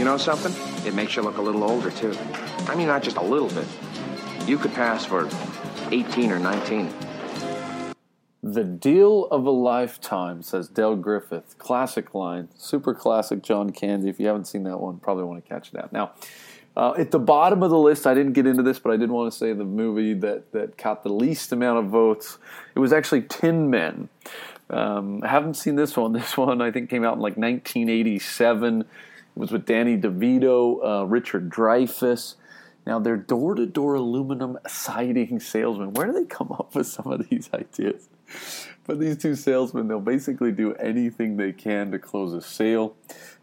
You 0.00 0.06
know 0.06 0.16
something? 0.16 0.54
It 0.86 0.94
makes 0.94 1.14
you 1.14 1.20
look 1.20 1.36
a 1.36 1.42
little 1.42 1.62
older, 1.62 1.90
too. 1.90 2.16
I 2.68 2.74
mean, 2.74 2.86
not 2.86 3.02
just 3.02 3.18
a 3.18 3.22
little 3.22 3.50
bit. 3.50 3.66
You 4.48 4.56
could 4.56 4.72
pass 4.72 5.04
for 5.04 5.28
18 5.92 6.32
or 6.32 6.38
19. 6.38 6.90
The 8.42 8.64
deal 8.64 9.26
of 9.26 9.44
a 9.44 9.50
lifetime, 9.50 10.40
says 10.40 10.70
Del 10.70 10.96
Griffith. 10.96 11.58
Classic 11.58 12.14
line. 12.14 12.48
Super 12.56 12.94
classic 12.94 13.42
John 13.42 13.72
Candy. 13.72 14.08
If 14.08 14.18
you 14.18 14.26
haven't 14.26 14.46
seen 14.46 14.62
that 14.62 14.80
one, 14.80 15.00
probably 15.00 15.24
want 15.24 15.44
to 15.44 15.46
catch 15.46 15.70
it 15.74 15.78
out. 15.78 15.92
Now, 15.92 16.12
uh, 16.78 16.94
at 16.96 17.10
the 17.10 17.18
bottom 17.18 17.62
of 17.62 17.68
the 17.68 17.76
list, 17.76 18.06
I 18.06 18.14
didn't 18.14 18.32
get 18.32 18.46
into 18.46 18.62
this, 18.62 18.78
but 18.78 18.92
I 18.92 18.96
did 18.96 19.10
want 19.10 19.30
to 19.30 19.38
say 19.38 19.52
the 19.52 19.64
movie 19.64 20.14
that, 20.14 20.50
that 20.52 20.78
got 20.78 21.02
the 21.02 21.12
least 21.12 21.52
amount 21.52 21.78
of 21.78 21.90
votes. 21.90 22.38
It 22.74 22.78
was 22.78 22.94
actually 22.94 23.20
Tin 23.20 23.68
Men. 23.68 24.08
Um, 24.70 25.22
I 25.22 25.28
haven't 25.28 25.58
seen 25.58 25.74
this 25.74 25.94
one. 25.94 26.12
This 26.14 26.38
one, 26.38 26.62
I 26.62 26.70
think, 26.70 26.88
came 26.88 27.04
out 27.04 27.16
in 27.16 27.20
like 27.20 27.36
1987. 27.36 28.86
It 29.36 29.38
was 29.38 29.52
with 29.52 29.66
Danny 29.66 29.96
DeVito, 29.96 31.02
uh, 31.02 31.06
Richard 31.06 31.50
Dreyfuss. 31.50 32.34
Now, 32.86 32.98
they're 32.98 33.16
door 33.16 33.54
to 33.54 33.66
door 33.66 33.94
aluminum 33.94 34.58
siding 34.66 35.38
salesmen. 35.38 35.92
Where 35.92 36.06
do 36.06 36.12
they 36.12 36.24
come 36.24 36.50
up 36.52 36.74
with 36.74 36.86
some 36.86 37.06
of 37.12 37.28
these 37.28 37.50
ideas? 37.54 38.08
But 38.86 38.98
these 38.98 39.18
two 39.18 39.36
salesmen, 39.36 39.88
they'll 39.88 40.00
basically 40.00 40.52
do 40.52 40.74
anything 40.74 41.36
they 41.36 41.52
can 41.52 41.92
to 41.92 41.98
close 41.98 42.32
a 42.32 42.40
sale. 42.40 42.96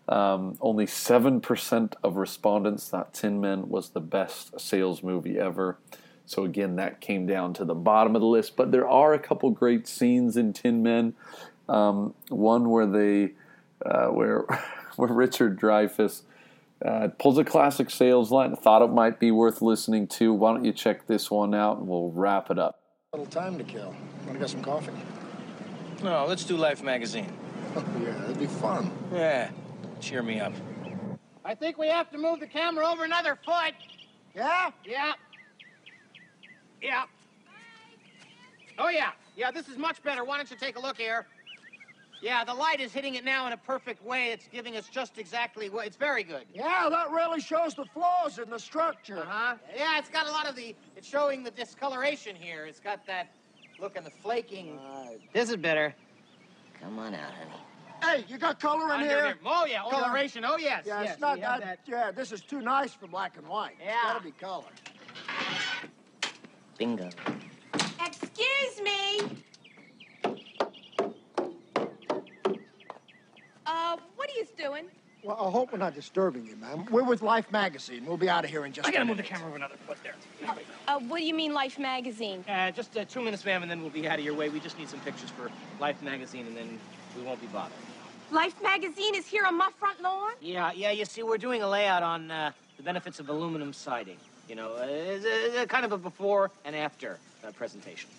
Um, 0.10 0.58
only 0.62 0.86
7% 0.86 1.94
of 2.04 2.16
respondents 2.16 2.90
thought 2.90 3.14
Tin 3.14 3.40
Men 3.42 3.70
was 3.70 3.90
the 3.90 4.00
best 4.00 4.60
sales 4.60 5.04
movie 5.04 5.38
ever. 5.38 5.78
So, 6.26 6.44
again, 6.44 6.76
that 6.78 7.00
came 7.00 7.26
down 7.26 7.54
to 7.54 7.66
the 7.66 7.76
bottom 7.76 8.16
of 8.16 8.22
the 8.22 8.28
list. 8.28 8.56
But 8.56 8.72
there 8.72 8.88
are 8.88 9.14
a 9.14 9.20
couple 9.20 9.50
great 9.52 9.88
scenes 9.88 10.36
in 10.36 10.54
Tin 10.54 10.84
Men. 10.84 11.14
Um, 11.70 12.14
one 12.30 12.70
where 12.70 12.86
they, 12.86 13.34
uh, 13.86 14.08
where, 14.08 14.46
where 15.08 15.12
Richard 15.12 15.60
Dreyfuss 15.60 16.24
uh, 16.86 17.08
pulls 17.20 17.38
a 17.38 17.46
classic 17.46 17.90
sales 17.90 18.32
line. 18.32 18.56
Thought 18.56 18.82
it 18.82 18.92
might 18.92 19.20
be 19.20 19.32
worth 19.32 19.62
listening 19.62 20.08
to. 20.08 20.34
Why 20.34 20.54
don't 20.54 20.66
you 20.66 20.74
check 20.74 21.08
this 21.08 21.32
one 21.32 21.56
out 21.56 21.78
and 21.78 21.88
we'll 21.88 22.12
wrap 22.12 22.52
it 22.52 22.60
up. 22.60 22.80
little 23.14 23.28
time 23.28 23.58
to 23.58 23.64
kill. 23.64 23.96
Want 24.26 24.34
to 24.34 24.40
get 24.40 24.50
some 24.50 24.62
coffee? 24.62 24.92
No, 26.04 26.26
let's 26.28 26.44
do 26.44 26.58
Life 26.58 26.84
magazine. 26.84 27.32
Oh, 27.76 27.84
yeah, 28.04 28.12
that'd 28.12 28.40
be 28.40 28.48
fun. 28.48 28.92
Yeah, 29.14 29.50
cheer 30.00 30.22
me 30.22 30.40
up. 30.40 30.54
I 31.46 31.56
think 31.56 31.78
we 31.78 31.88
have 31.88 32.12
to 32.12 32.18
move 32.18 32.40
the 32.40 32.48
camera 32.48 32.86
over 32.86 33.06
another 33.06 33.38
foot. 33.46 33.74
Yeah? 34.36 34.72
Yeah. 34.86 35.14
Yeah. 36.82 37.04
Oh, 38.78 38.90
yeah. 38.90 39.12
Yeah, 39.36 39.52
this 39.52 39.68
is 39.68 39.78
much 39.78 40.04
better. 40.04 40.24
Why 40.24 40.38
don't 40.38 40.50
you 40.52 40.58
take 40.58 40.78
a 40.78 40.80
look 40.80 40.98
here? 40.98 41.26
Yeah, 42.22 42.44
the 42.44 42.54
light 42.54 42.80
is 42.80 42.92
hitting 42.92 43.16
it 43.16 43.24
now 43.24 43.46
in 43.48 43.54
a 43.54 43.58
perfect 43.58 44.04
way. 44.04 44.32
It's 44.32 44.48
giving 44.48 44.76
us 44.76 44.90
just 44.90 45.18
exactly 45.18 45.70
what. 45.70 45.86
It's 45.86 45.98
very 45.98 46.24
good. 46.24 46.46
Yeah, 46.54 46.88
that 46.90 47.12
really 47.12 47.40
shows 47.40 47.76
the 47.76 47.86
flaws 47.86 48.40
in 48.40 48.50
the 48.50 48.60
structure. 48.60 49.20
Uh 49.20 49.26
huh. 49.26 49.56
Yeah, 49.76 50.00
it's 50.00 50.10
got 50.10 50.28
a 50.28 50.32
lot 50.32 50.48
of 50.48 50.56
the. 50.56 50.76
It's 50.96 51.08
showing 51.08 51.44
the 51.44 51.52
discoloration 51.52 52.36
here. 52.36 52.66
It's 52.66 52.80
got 52.80 53.06
that 53.06 53.32
look 53.80 53.98
and 53.98 54.06
the 54.06 54.12
flaking. 54.12 54.80
This 55.34 55.50
is 55.50 55.58
better. 55.58 55.94
Come 56.82 57.00
on 57.00 57.14
out, 57.14 57.32
honey. 57.34 57.52
Hey, 58.04 58.26
you 58.28 58.38
got 58.38 58.60
color 58.60 58.94
in 58.94 59.02
here? 59.02 59.26
here. 59.26 59.36
Oh, 59.46 59.66
yeah, 59.66 59.82
coloration. 59.90 60.46
Oh, 60.46 60.58
yes. 60.58 60.84
Yeah, 60.86 61.02
yes, 61.02 61.14
it's 61.14 61.22
not 61.22 61.38
we 61.38 61.42
have 61.42 61.62
that, 61.62 61.80
Yeah, 61.88 62.12
this 62.12 62.32
is 62.32 62.42
too 62.42 62.62
nice 62.62 62.94
for 62.94 63.08
black 63.08 63.38
and 63.38 63.48
white. 63.48 63.76
Yeah. 63.84 63.94
It's 63.94 64.04
gotta 64.04 64.24
be 64.24 64.32
color. 64.32 64.64
Bingo. 66.78 67.10
Excuse 68.06 68.82
me. 68.84 69.22
Uh, 73.66 73.98
what 74.16 74.27
are 74.27 74.27
you 74.38 74.48
doing? 74.58 74.86
Well, 75.24 75.36
I 75.36 75.50
hope 75.50 75.72
we're 75.72 75.80
not 75.80 75.96
disturbing 75.96 76.46
you, 76.46 76.56
ma'am. 76.58 76.86
We're 76.92 77.04
with 77.04 77.22
Life 77.22 77.52
Magazine. 77.52 78.06
We'll 78.06 78.18
be 78.18 78.30
out 78.30 78.44
of 78.46 78.52
here 78.52 78.66
in 78.66 78.72
just 78.72 78.88
I 78.88 78.92
a 78.92 78.94
gotta 78.94 79.06
move 79.06 79.18
the 79.18 79.24
minute. 79.24 79.34
camera 79.36 79.48
over 79.48 79.56
another 79.58 79.76
foot 79.88 79.98
there. 80.04 80.14
Uh, 80.88 81.00
what 81.00 81.18
do 81.18 81.26
you 81.26 81.34
mean, 81.34 81.54
Life 81.54 81.80
Magazine? 81.80 82.46
Uh, 82.48 82.70
just 82.72 82.96
uh, 82.96 83.04
two 83.06 83.22
minutes, 83.22 83.44
ma'am, 83.44 83.64
and 83.64 83.70
then 83.70 83.82
we'll 83.82 83.90
be 83.90 84.08
out 84.08 84.20
of 84.20 84.26
your 84.26 84.36
way. 84.36 84.50
We 84.50 84.60
just 84.60 84.78
need 84.78 84.90
some 84.90 85.00
pictures 85.02 85.32
for 85.32 85.50
Life 85.80 86.02
magazine, 86.04 86.46
and 86.46 86.56
then 86.56 86.80
we 87.18 87.24
won't 87.24 87.42
be 87.42 87.48
bothered. 87.48 87.74
Life 88.32 88.62
Magazine 88.62 89.16
is 89.16 89.26
here 89.26 89.46
on 89.46 89.58
my 89.58 89.70
front 89.80 90.02
lawn? 90.02 90.34
Yeah, 90.42 90.72
yeah. 90.74 90.92
You 90.92 91.06
see, 91.06 91.24
we're 91.24 91.38
doing 91.38 91.62
a 91.64 91.68
layout 91.70 92.04
on 92.04 92.30
uh, 92.30 92.52
the 92.76 92.84
benefits 92.84 93.20
of 93.22 93.30
aluminum 93.30 93.72
siding. 93.72 94.18
You 94.50 94.56
know, 94.56 94.74
uh, 94.76 94.86
it's 94.88 95.26
a, 95.26 95.64
a 95.64 95.66
kind 95.66 95.86
of 95.86 95.94
a 95.94 95.98
before 95.98 96.52
and 96.66 96.76
after 96.76 97.18
uh, 97.46 97.52
presentation. 97.52 98.10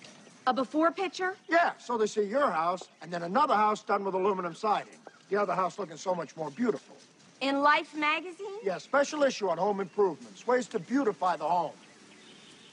A 0.46 0.54
before 0.54 0.90
picture? 0.90 1.36
Yeah, 1.48 1.72
so 1.78 1.98
they 1.98 2.06
see 2.06 2.22
your 2.22 2.50
house 2.50 2.88
and 3.02 3.12
then 3.12 3.22
another 3.22 3.54
house 3.54 3.82
done 3.82 4.02
with 4.02 4.14
aluminum 4.14 4.54
siding. 4.54 4.94
The 5.28 5.36
other 5.36 5.54
house 5.54 5.78
looking 5.78 5.96
so 5.96 6.14
much 6.14 6.36
more 6.36 6.50
beautiful. 6.50 6.96
In 7.40 7.60
Life 7.60 7.94
Magazine? 7.94 8.58
Yeah, 8.64 8.78
special 8.78 9.22
issue 9.22 9.48
on 9.48 9.58
home 9.58 9.80
improvements, 9.80 10.46
ways 10.46 10.66
to 10.68 10.78
beautify 10.78 11.36
the 11.36 11.44
home. 11.44 11.72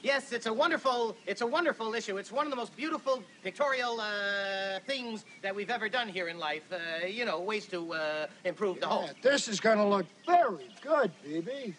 Yes, 0.02 0.32
it's 0.32 0.46
a 0.46 0.52
wonderful, 0.52 1.16
it's 1.26 1.40
a 1.40 1.46
wonderful 1.46 1.94
issue. 1.94 2.16
It's 2.16 2.30
one 2.30 2.46
of 2.46 2.50
the 2.50 2.56
most 2.56 2.76
beautiful 2.76 3.22
pictorial 3.42 4.00
uh, 4.00 4.78
things 4.86 5.24
that 5.42 5.54
we've 5.54 5.70
ever 5.70 5.88
done 5.88 6.08
here 6.08 6.28
in 6.28 6.38
life. 6.38 6.62
Uh, 6.72 7.06
you 7.06 7.24
know, 7.24 7.40
ways 7.40 7.66
to 7.66 7.92
uh, 7.92 8.26
improve 8.44 8.80
the 8.80 8.86
home. 8.86 9.10
This 9.22 9.48
is 9.48 9.60
gonna 9.60 9.88
look 9.88 10.06
very 10.26 10.68
good, 10.82 11.10
BB. 11.26 11.74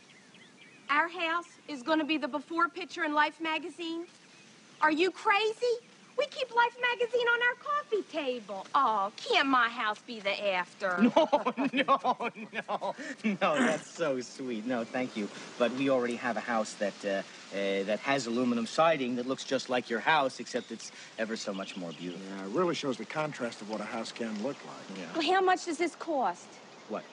Our 0.89 1.09
house 1.09 1.47
is 1.67 1.83
going 1.83 1.99
to 1.99 2.05
be 2.05 2.17
the 2.17 2.29
before 2.29 2.69
picture 2.69 3.03
in 3.03 3.13
Life 3.13 3.41
Magazine? 3.41 4.05
Are 4.81 4.91
you 4.91 5.11
crazy? 5.11 5.75
We 6.17 6.25
keep 6.25 6.49
Life 6.56 6.75
Magazine 6.82 7.27
on 7.27 7.39
our 7.47 7.56
coffee 7.63 8.03
table. 8.12 8.65
Oh, 8.73 9.12
can't 9.17 9.47
my 9.47 9.69
house 9.69 9.99
be 10.08 10.19
the 10.19 10.53
after? 10.53 10.97
No, 11.17 11.30
no, 11.73 12.32
no, 12.53 12.95
no. 13.23 13.36
That's 13.56 13.88
so 13.88 14.19
sweet. 14.21 14.65
No, 14.65 14.84
thank 14.84 15.15
you. 15.15 15.30
But 15.60 15.71
we 15.73 15.89
already 15.89 16.15
have 16.15 16.38
a 16.38 16.39
house 16.41 16.73
that 16.75 16.93
uh, 17.06 17.10
uh, 17.56 17.84
that 17.84 17.99
has 17.99 18.25
aluminum 18.25 18.65
siding 18.65 19.15
that 19.17 19.27
looks 19.27 19.43
just 19.43 19.69
like 19.69 19.89
your 19.89 19.99
house, 19.99 20.39
except 20.39 20.71
it's 20.71 20.91
ever 21.19 21.36
so 21.36 21.53
much 21.53 21.77
more 21.77 21.91
beautiful. 21.91 22.25
Yeah, 22.38 22.45
it 22.45 22.49
really 22.49 22.73
shows 22.73 22.97
the 22.97 23.06
contrast 23.06 23.62
of 23.62 23.69
what 23.69 23.80
a 23.82 23.86
house 23.86 24.12
can 24.12 24.32
look 24.43 24.58
like. 24.65 24.97
Yeah. 24.97 25.06
Well, 25.15 25.32
how 25.34 25.41
much 25.41 25.65
does 25.65 25.77
this 25.77 25.95
cost? 25.95 26.47
What? 26.89 27.03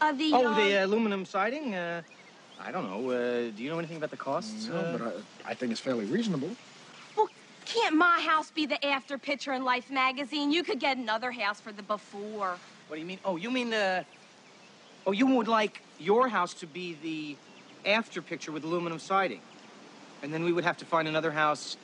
Uh, 0.00 0.12
the, 0.12 0.30
Oh, 0.34 0.46
uh, 0.46 0.56
the 0.56 0.84
aluminum 0.84 1.24
siding? 1.24 1.74
Uh, 1.74 2.02
I 2.60 2.70
don't 2.70 2.84
know. 2.90 3.10
Uh, 3.10 3.50
do 3.56 3.62
you 3.62 3.70
know 3.70 3.78
anything 3.78 3.96
about 3.96 4.10
the 4.10 4.16
costs? 4.16 4.68
No, 4.68 4.76
uh, 4.76 4.98
but 4.98 5.02
I, 5.46 5.50
I 5.52 5.54
think 5.54 5.72
it's 5.72 5.80
fairly 5.80 6.04
reasonable. 6.04 6.50
Can't 7.66 7.96
my 7.96 8.20
house 8.20 8.50
be 8.50 8.66
the 8.66 8.84
after 8.84 9.18
picture 9.18 9.52
in 9.52 9.64
Life 9.64 9.90
magazine? 9.90 10.50
You 10.52 10.62
could 10.62 10.80
get 10.80 10.96
another 10.96 11.30
house 11.30 11.60
for 11.60 11.72
the 11.72 11.82
before. 11.82 12.56
What 12.88 12.96
do 12.96 13.00
you 13.00 13.06
mean? 13.06 13.18
Oh, 13.24 13.36
you 13.36 13.50
mean 13.50 13.70
the... 13.70 14.04
Oh, 15.06 15.12
you 15.12 15.26
would 15.26 15.48
like 15.48 15.82
your 15.98 16.28
house 16.28 16.54
to 16.54 16.66
be 16.66 16.96
the 17.02 17.36
after 17.88 18.22
picture 18.22 18.52
with 18.52 18.64
aluminum 18.64 18.98
siding. 18.98 19.40
And 20.22 20.32
then 20.32 20.44
we 20.44 20.52
would 20.52 20.64
have 20.64 20.78
to 20.78 20.84
find 20.84 21.08
another 21.08 21.30
house 21.30 21.76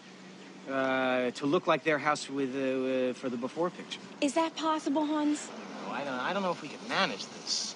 uh, 0.70 1.30
to 1.32 1.46
look 1.46 1.66
like 1.66 1.84
their 1.84 1.98
house 1.98 2.30
with 2.30 2.54
uh, 2.54 3.10
uh, 3.10 3.14
for 3.14 3.28
the 3.28 3.36
before 3.36 3.70
picture. 3.70 4.00
Is 4.20 4.34
that 4.34 4.54
possible, 4.56 5.04
Hans? 5.04 5.48
Oh, 5.86 5.92
I 5.92 6.04
don't 6.04 6.14
I 6.14 6.32
don't 6.32 6.42
know 6.42 6.52
if 6.52 6.62
we 6.62 6.68
can 6.68 6.78
manage 6.88 7.26
this. 7.26 7.74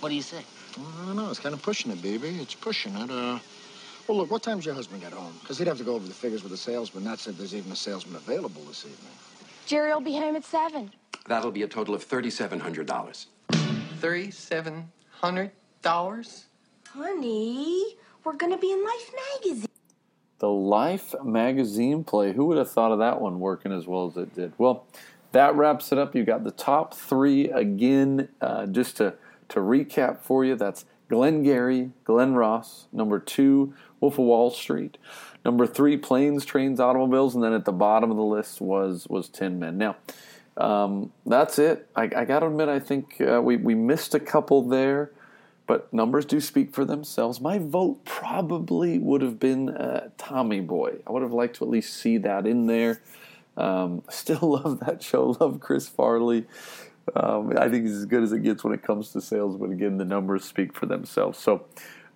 What 0.00 0.08
do 0.08 0.14
you 0.14 0.22
say? 0.22 0.44
I 0.78 1.06
don't 1.06 1.16
know. 1.16 1.30
It's 1.30 1.40
kind 1.40 1.54
of 1.54 1.62
pushing 1.62 1.90
it, 1.92 2.02
baby. 2.02 2.28
It's 2.40 2.54
pushing 2.54 2.94
it. 2.96 3.10
Uh, 3.10 3.38
well, 4.06 4.18
look, 4.18 4.30
what 4.30 4.42
time's 4.42 4.64
your 4.66 4.74
husband 4.74 5.00
get 5.02 5.12
home? 5.12 5.32
Because 5.40 5.58
he'd 5.58 5.66
have 5.68 5.78
to 5.78 5.84
go 5.84 5.94
over 5.94 6.06
the 6.06 6.14
figures 6.14 6.42
with 6.42 6.52
the 6.52 6.58
salesman. 6.58 7.04
Not 7.04 7.18
said 7.18 7.36
there's 7.36 7.54
even 7.54 7.70
a 7.72 7.76
salesman 7.76 8.16
available 8.16 8.62
this 8.62 8.84
evening. 8.84 9.12
Jerry 9.66 9.92
will 9.92 10.00
be 10.00 10.16
home 10.16 10.36
at 10.36 10.44
7. 10.44 10.90
That'll 11.28 11.50
be 11.52 11.62
a 11.62 11.68
total 11.68 11.94
of 11.94 12.08
$3,700. 12.08 13.26
$3,700? 14.00 16.44
Honey, 16.88 17.96
we're 18.24 18.32
going 18.32 18.52
to 18.52 18.58
be 18.58 18.72
in 18.72 18.84
Life 18.84 19.12
magazine. 19.34 19.66
The 20.38 20.48
Life 20.48 21.14
magazine 21.22 22.02
play. 22.02 22.32
Who 22.32 22.46
would 22.46 22.58
have 22.58 22.70
thought 22.70 22.90
of 22.92 22.98
that 22.98 23.20
one 23.20 23.38
working 23.38 23.70
as 23.72 23.86
well 23.86 24.08
as 24.08 24.16
it 24.16 24.34
did? 24.34 24.52
Well, 24.58 24.86
that 25.32 25.54
wraps 25.54 25.92
it 25.92 25.98
up. 25.98 26.16
You 26.16 26.24
got 26.24 26.42
the 26.42 26.50
top 26.50 26.94
three 26.94 27.48
again. 27.50 28.28
Uh, 28.40 28.66
just 28.66 28.96
to 28.96 29.14
to 29.50 29.60
recap 29.60 30.20
for 30.20 30.44
you, 30.44 30.56
that's 30.56 30.84
Glenn 31.08 31.42
Gary, 31.42 31.90
Glen 32.04 32.34
Ross. 32.34 32.86
Number 32.92 33.18
two, 33.18 33.74
Wolf 34.00 34.14
of 34.14 34.24
Wall 34.24 34.50
Street. 34.50 34.98
Number 35.44 35.66
three, 35.66 35.96
Planes, 35.96 36.44
Trains, 36.44 36.80
Automobiles, 36.80 37.34
and 37.34 37.42
then 37.42 37.52
at 37.52 37.64
the 37.64 37.72
bottom 37.72 38.10
of 38.10 38.16
the 38.16 38.22
list 38.22 38.60
was 38.60 39.06
was 39.08 39.28
Tin 39.28 39.58
Men. 39.58 39.78
Now, 39.78 39.96
um, 40.56 41.12
that's 41.26 41.58
it. 41.58 41.88
I, 41.96 42.04
I 42.04 42.24
got 42.24 42.40
to 42.40 42.46
admit, 42.46 42.68
I 42.68 42.78
think 42.78 43.20
uh, 43.20 43.40
we 43.42 43.56
we 43.56 43.74
missed 43.74 44.14
a 44.14 44.20
couple 44.20 44.62
there 44.62 45.10
but 45.70 45.92
numbers 45.92 46.24
do 46.24 46.40
speak 46.40 46.74
for 46.74 46.84
themselves. 46.84 47.40
My 47.40 47.58
vote 47.58 48.04
probably 48.04 48.98
would 48.98 49.22
have 49.22 49.38
been 49.38 49.68
uh, 49.68 50.08
Tommy 50.18 50.60
Boy. 50.60 50.96
I 51.06 51.12
would 51.12 51.22
have 51.22 51.32
liked 51.32 51.58
to 51.58 51.64
at 51.64 51.70
least 51.70 51.94
see 51.94 52.18
that 52.18 52.44
in 52.44 52.66
there. 52.66 53.00
Um, 53.56 54.02
still 54.10 54.58
love 54.64 54.80
that 54.80 55.00
show. 55.00 55.36
Love 55.38 55.60
Chris 55.60 55.88
Farley. 55.88 56.46
Um, 57.14 57.56
I 57.56 57.68
think 57.68 57.84
he's 57.84 57.96
as 57.96 58.06
good 58.06 58.22
as 58.22 58.32
it 58.32 58.42
gets 58.42 58.62
when 58.62 58.72
it 58.72 58.82
comes 58.82 59.10
to 59.12 59.20
sales. 59.20 59.56
But 59.56 59.70
again, 59.70 59.96
the 59.96 60.04
numbers 60.04 60.44
speak 60.44 60.74
for 60.74 60.86
themselves. 60.86 61.38
So, 61.38 61.66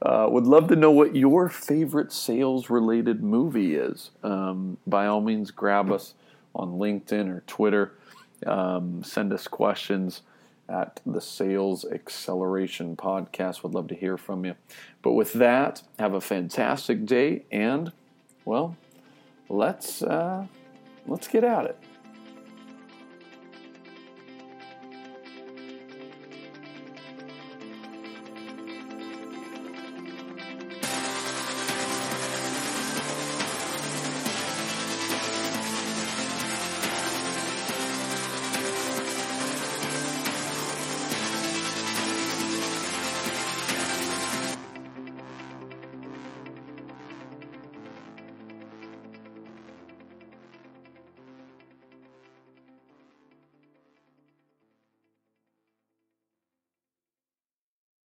uh, 0.03 0.29
would 0.31 0.47
love 0.47 0.69
to 0.69 0.77
know 0.77 0.91
what 0.91 1.17
your 1.17 1.49
favorite 1.49 2.13
sales-related 2.13 3.23
movie 3.23 3.75
is. 3.75 4.11
Um, 4.23 4.77
by 4.87 5.07
all 5.07 5.21
means, 5.21 5.51
grab 5.51 5.91
us 5.91 6.15
on 6.55 6.73
LinkedIn 6.73 7.29
or 7.29 7.43
Twitter. 7.47 7.93
Um, 8.47 9.03
send 9.03 9.33
us 9.33 9.49
questions 9.49 10.23
at 10.69 11.01
the 11.05 11.21
Sales 11.21 11.85
Acceleration 11.85 12.97
Podcast. 12.97 13.63
Would 13.63 13.75
love 13.75 13.89
to 13.89 13.95
hear 13.95 14.17
from 14.17 14.45
you. 14.45 14.55
But 15.03 15.13
with 15.13 15.33
that, 15.35 15.83
have 15.99 16.15
a 16.15 16.21
fantastic 16.21 17.07
day, 17.07 17.45
and 17.51 17.93
well, 18.45 18.77
let's 19.49 20.03
uh, 20.03 20.47
let's 21.07 21.29
get 21.29 21.45
at 21.45 21.67
it. 21.67 21.79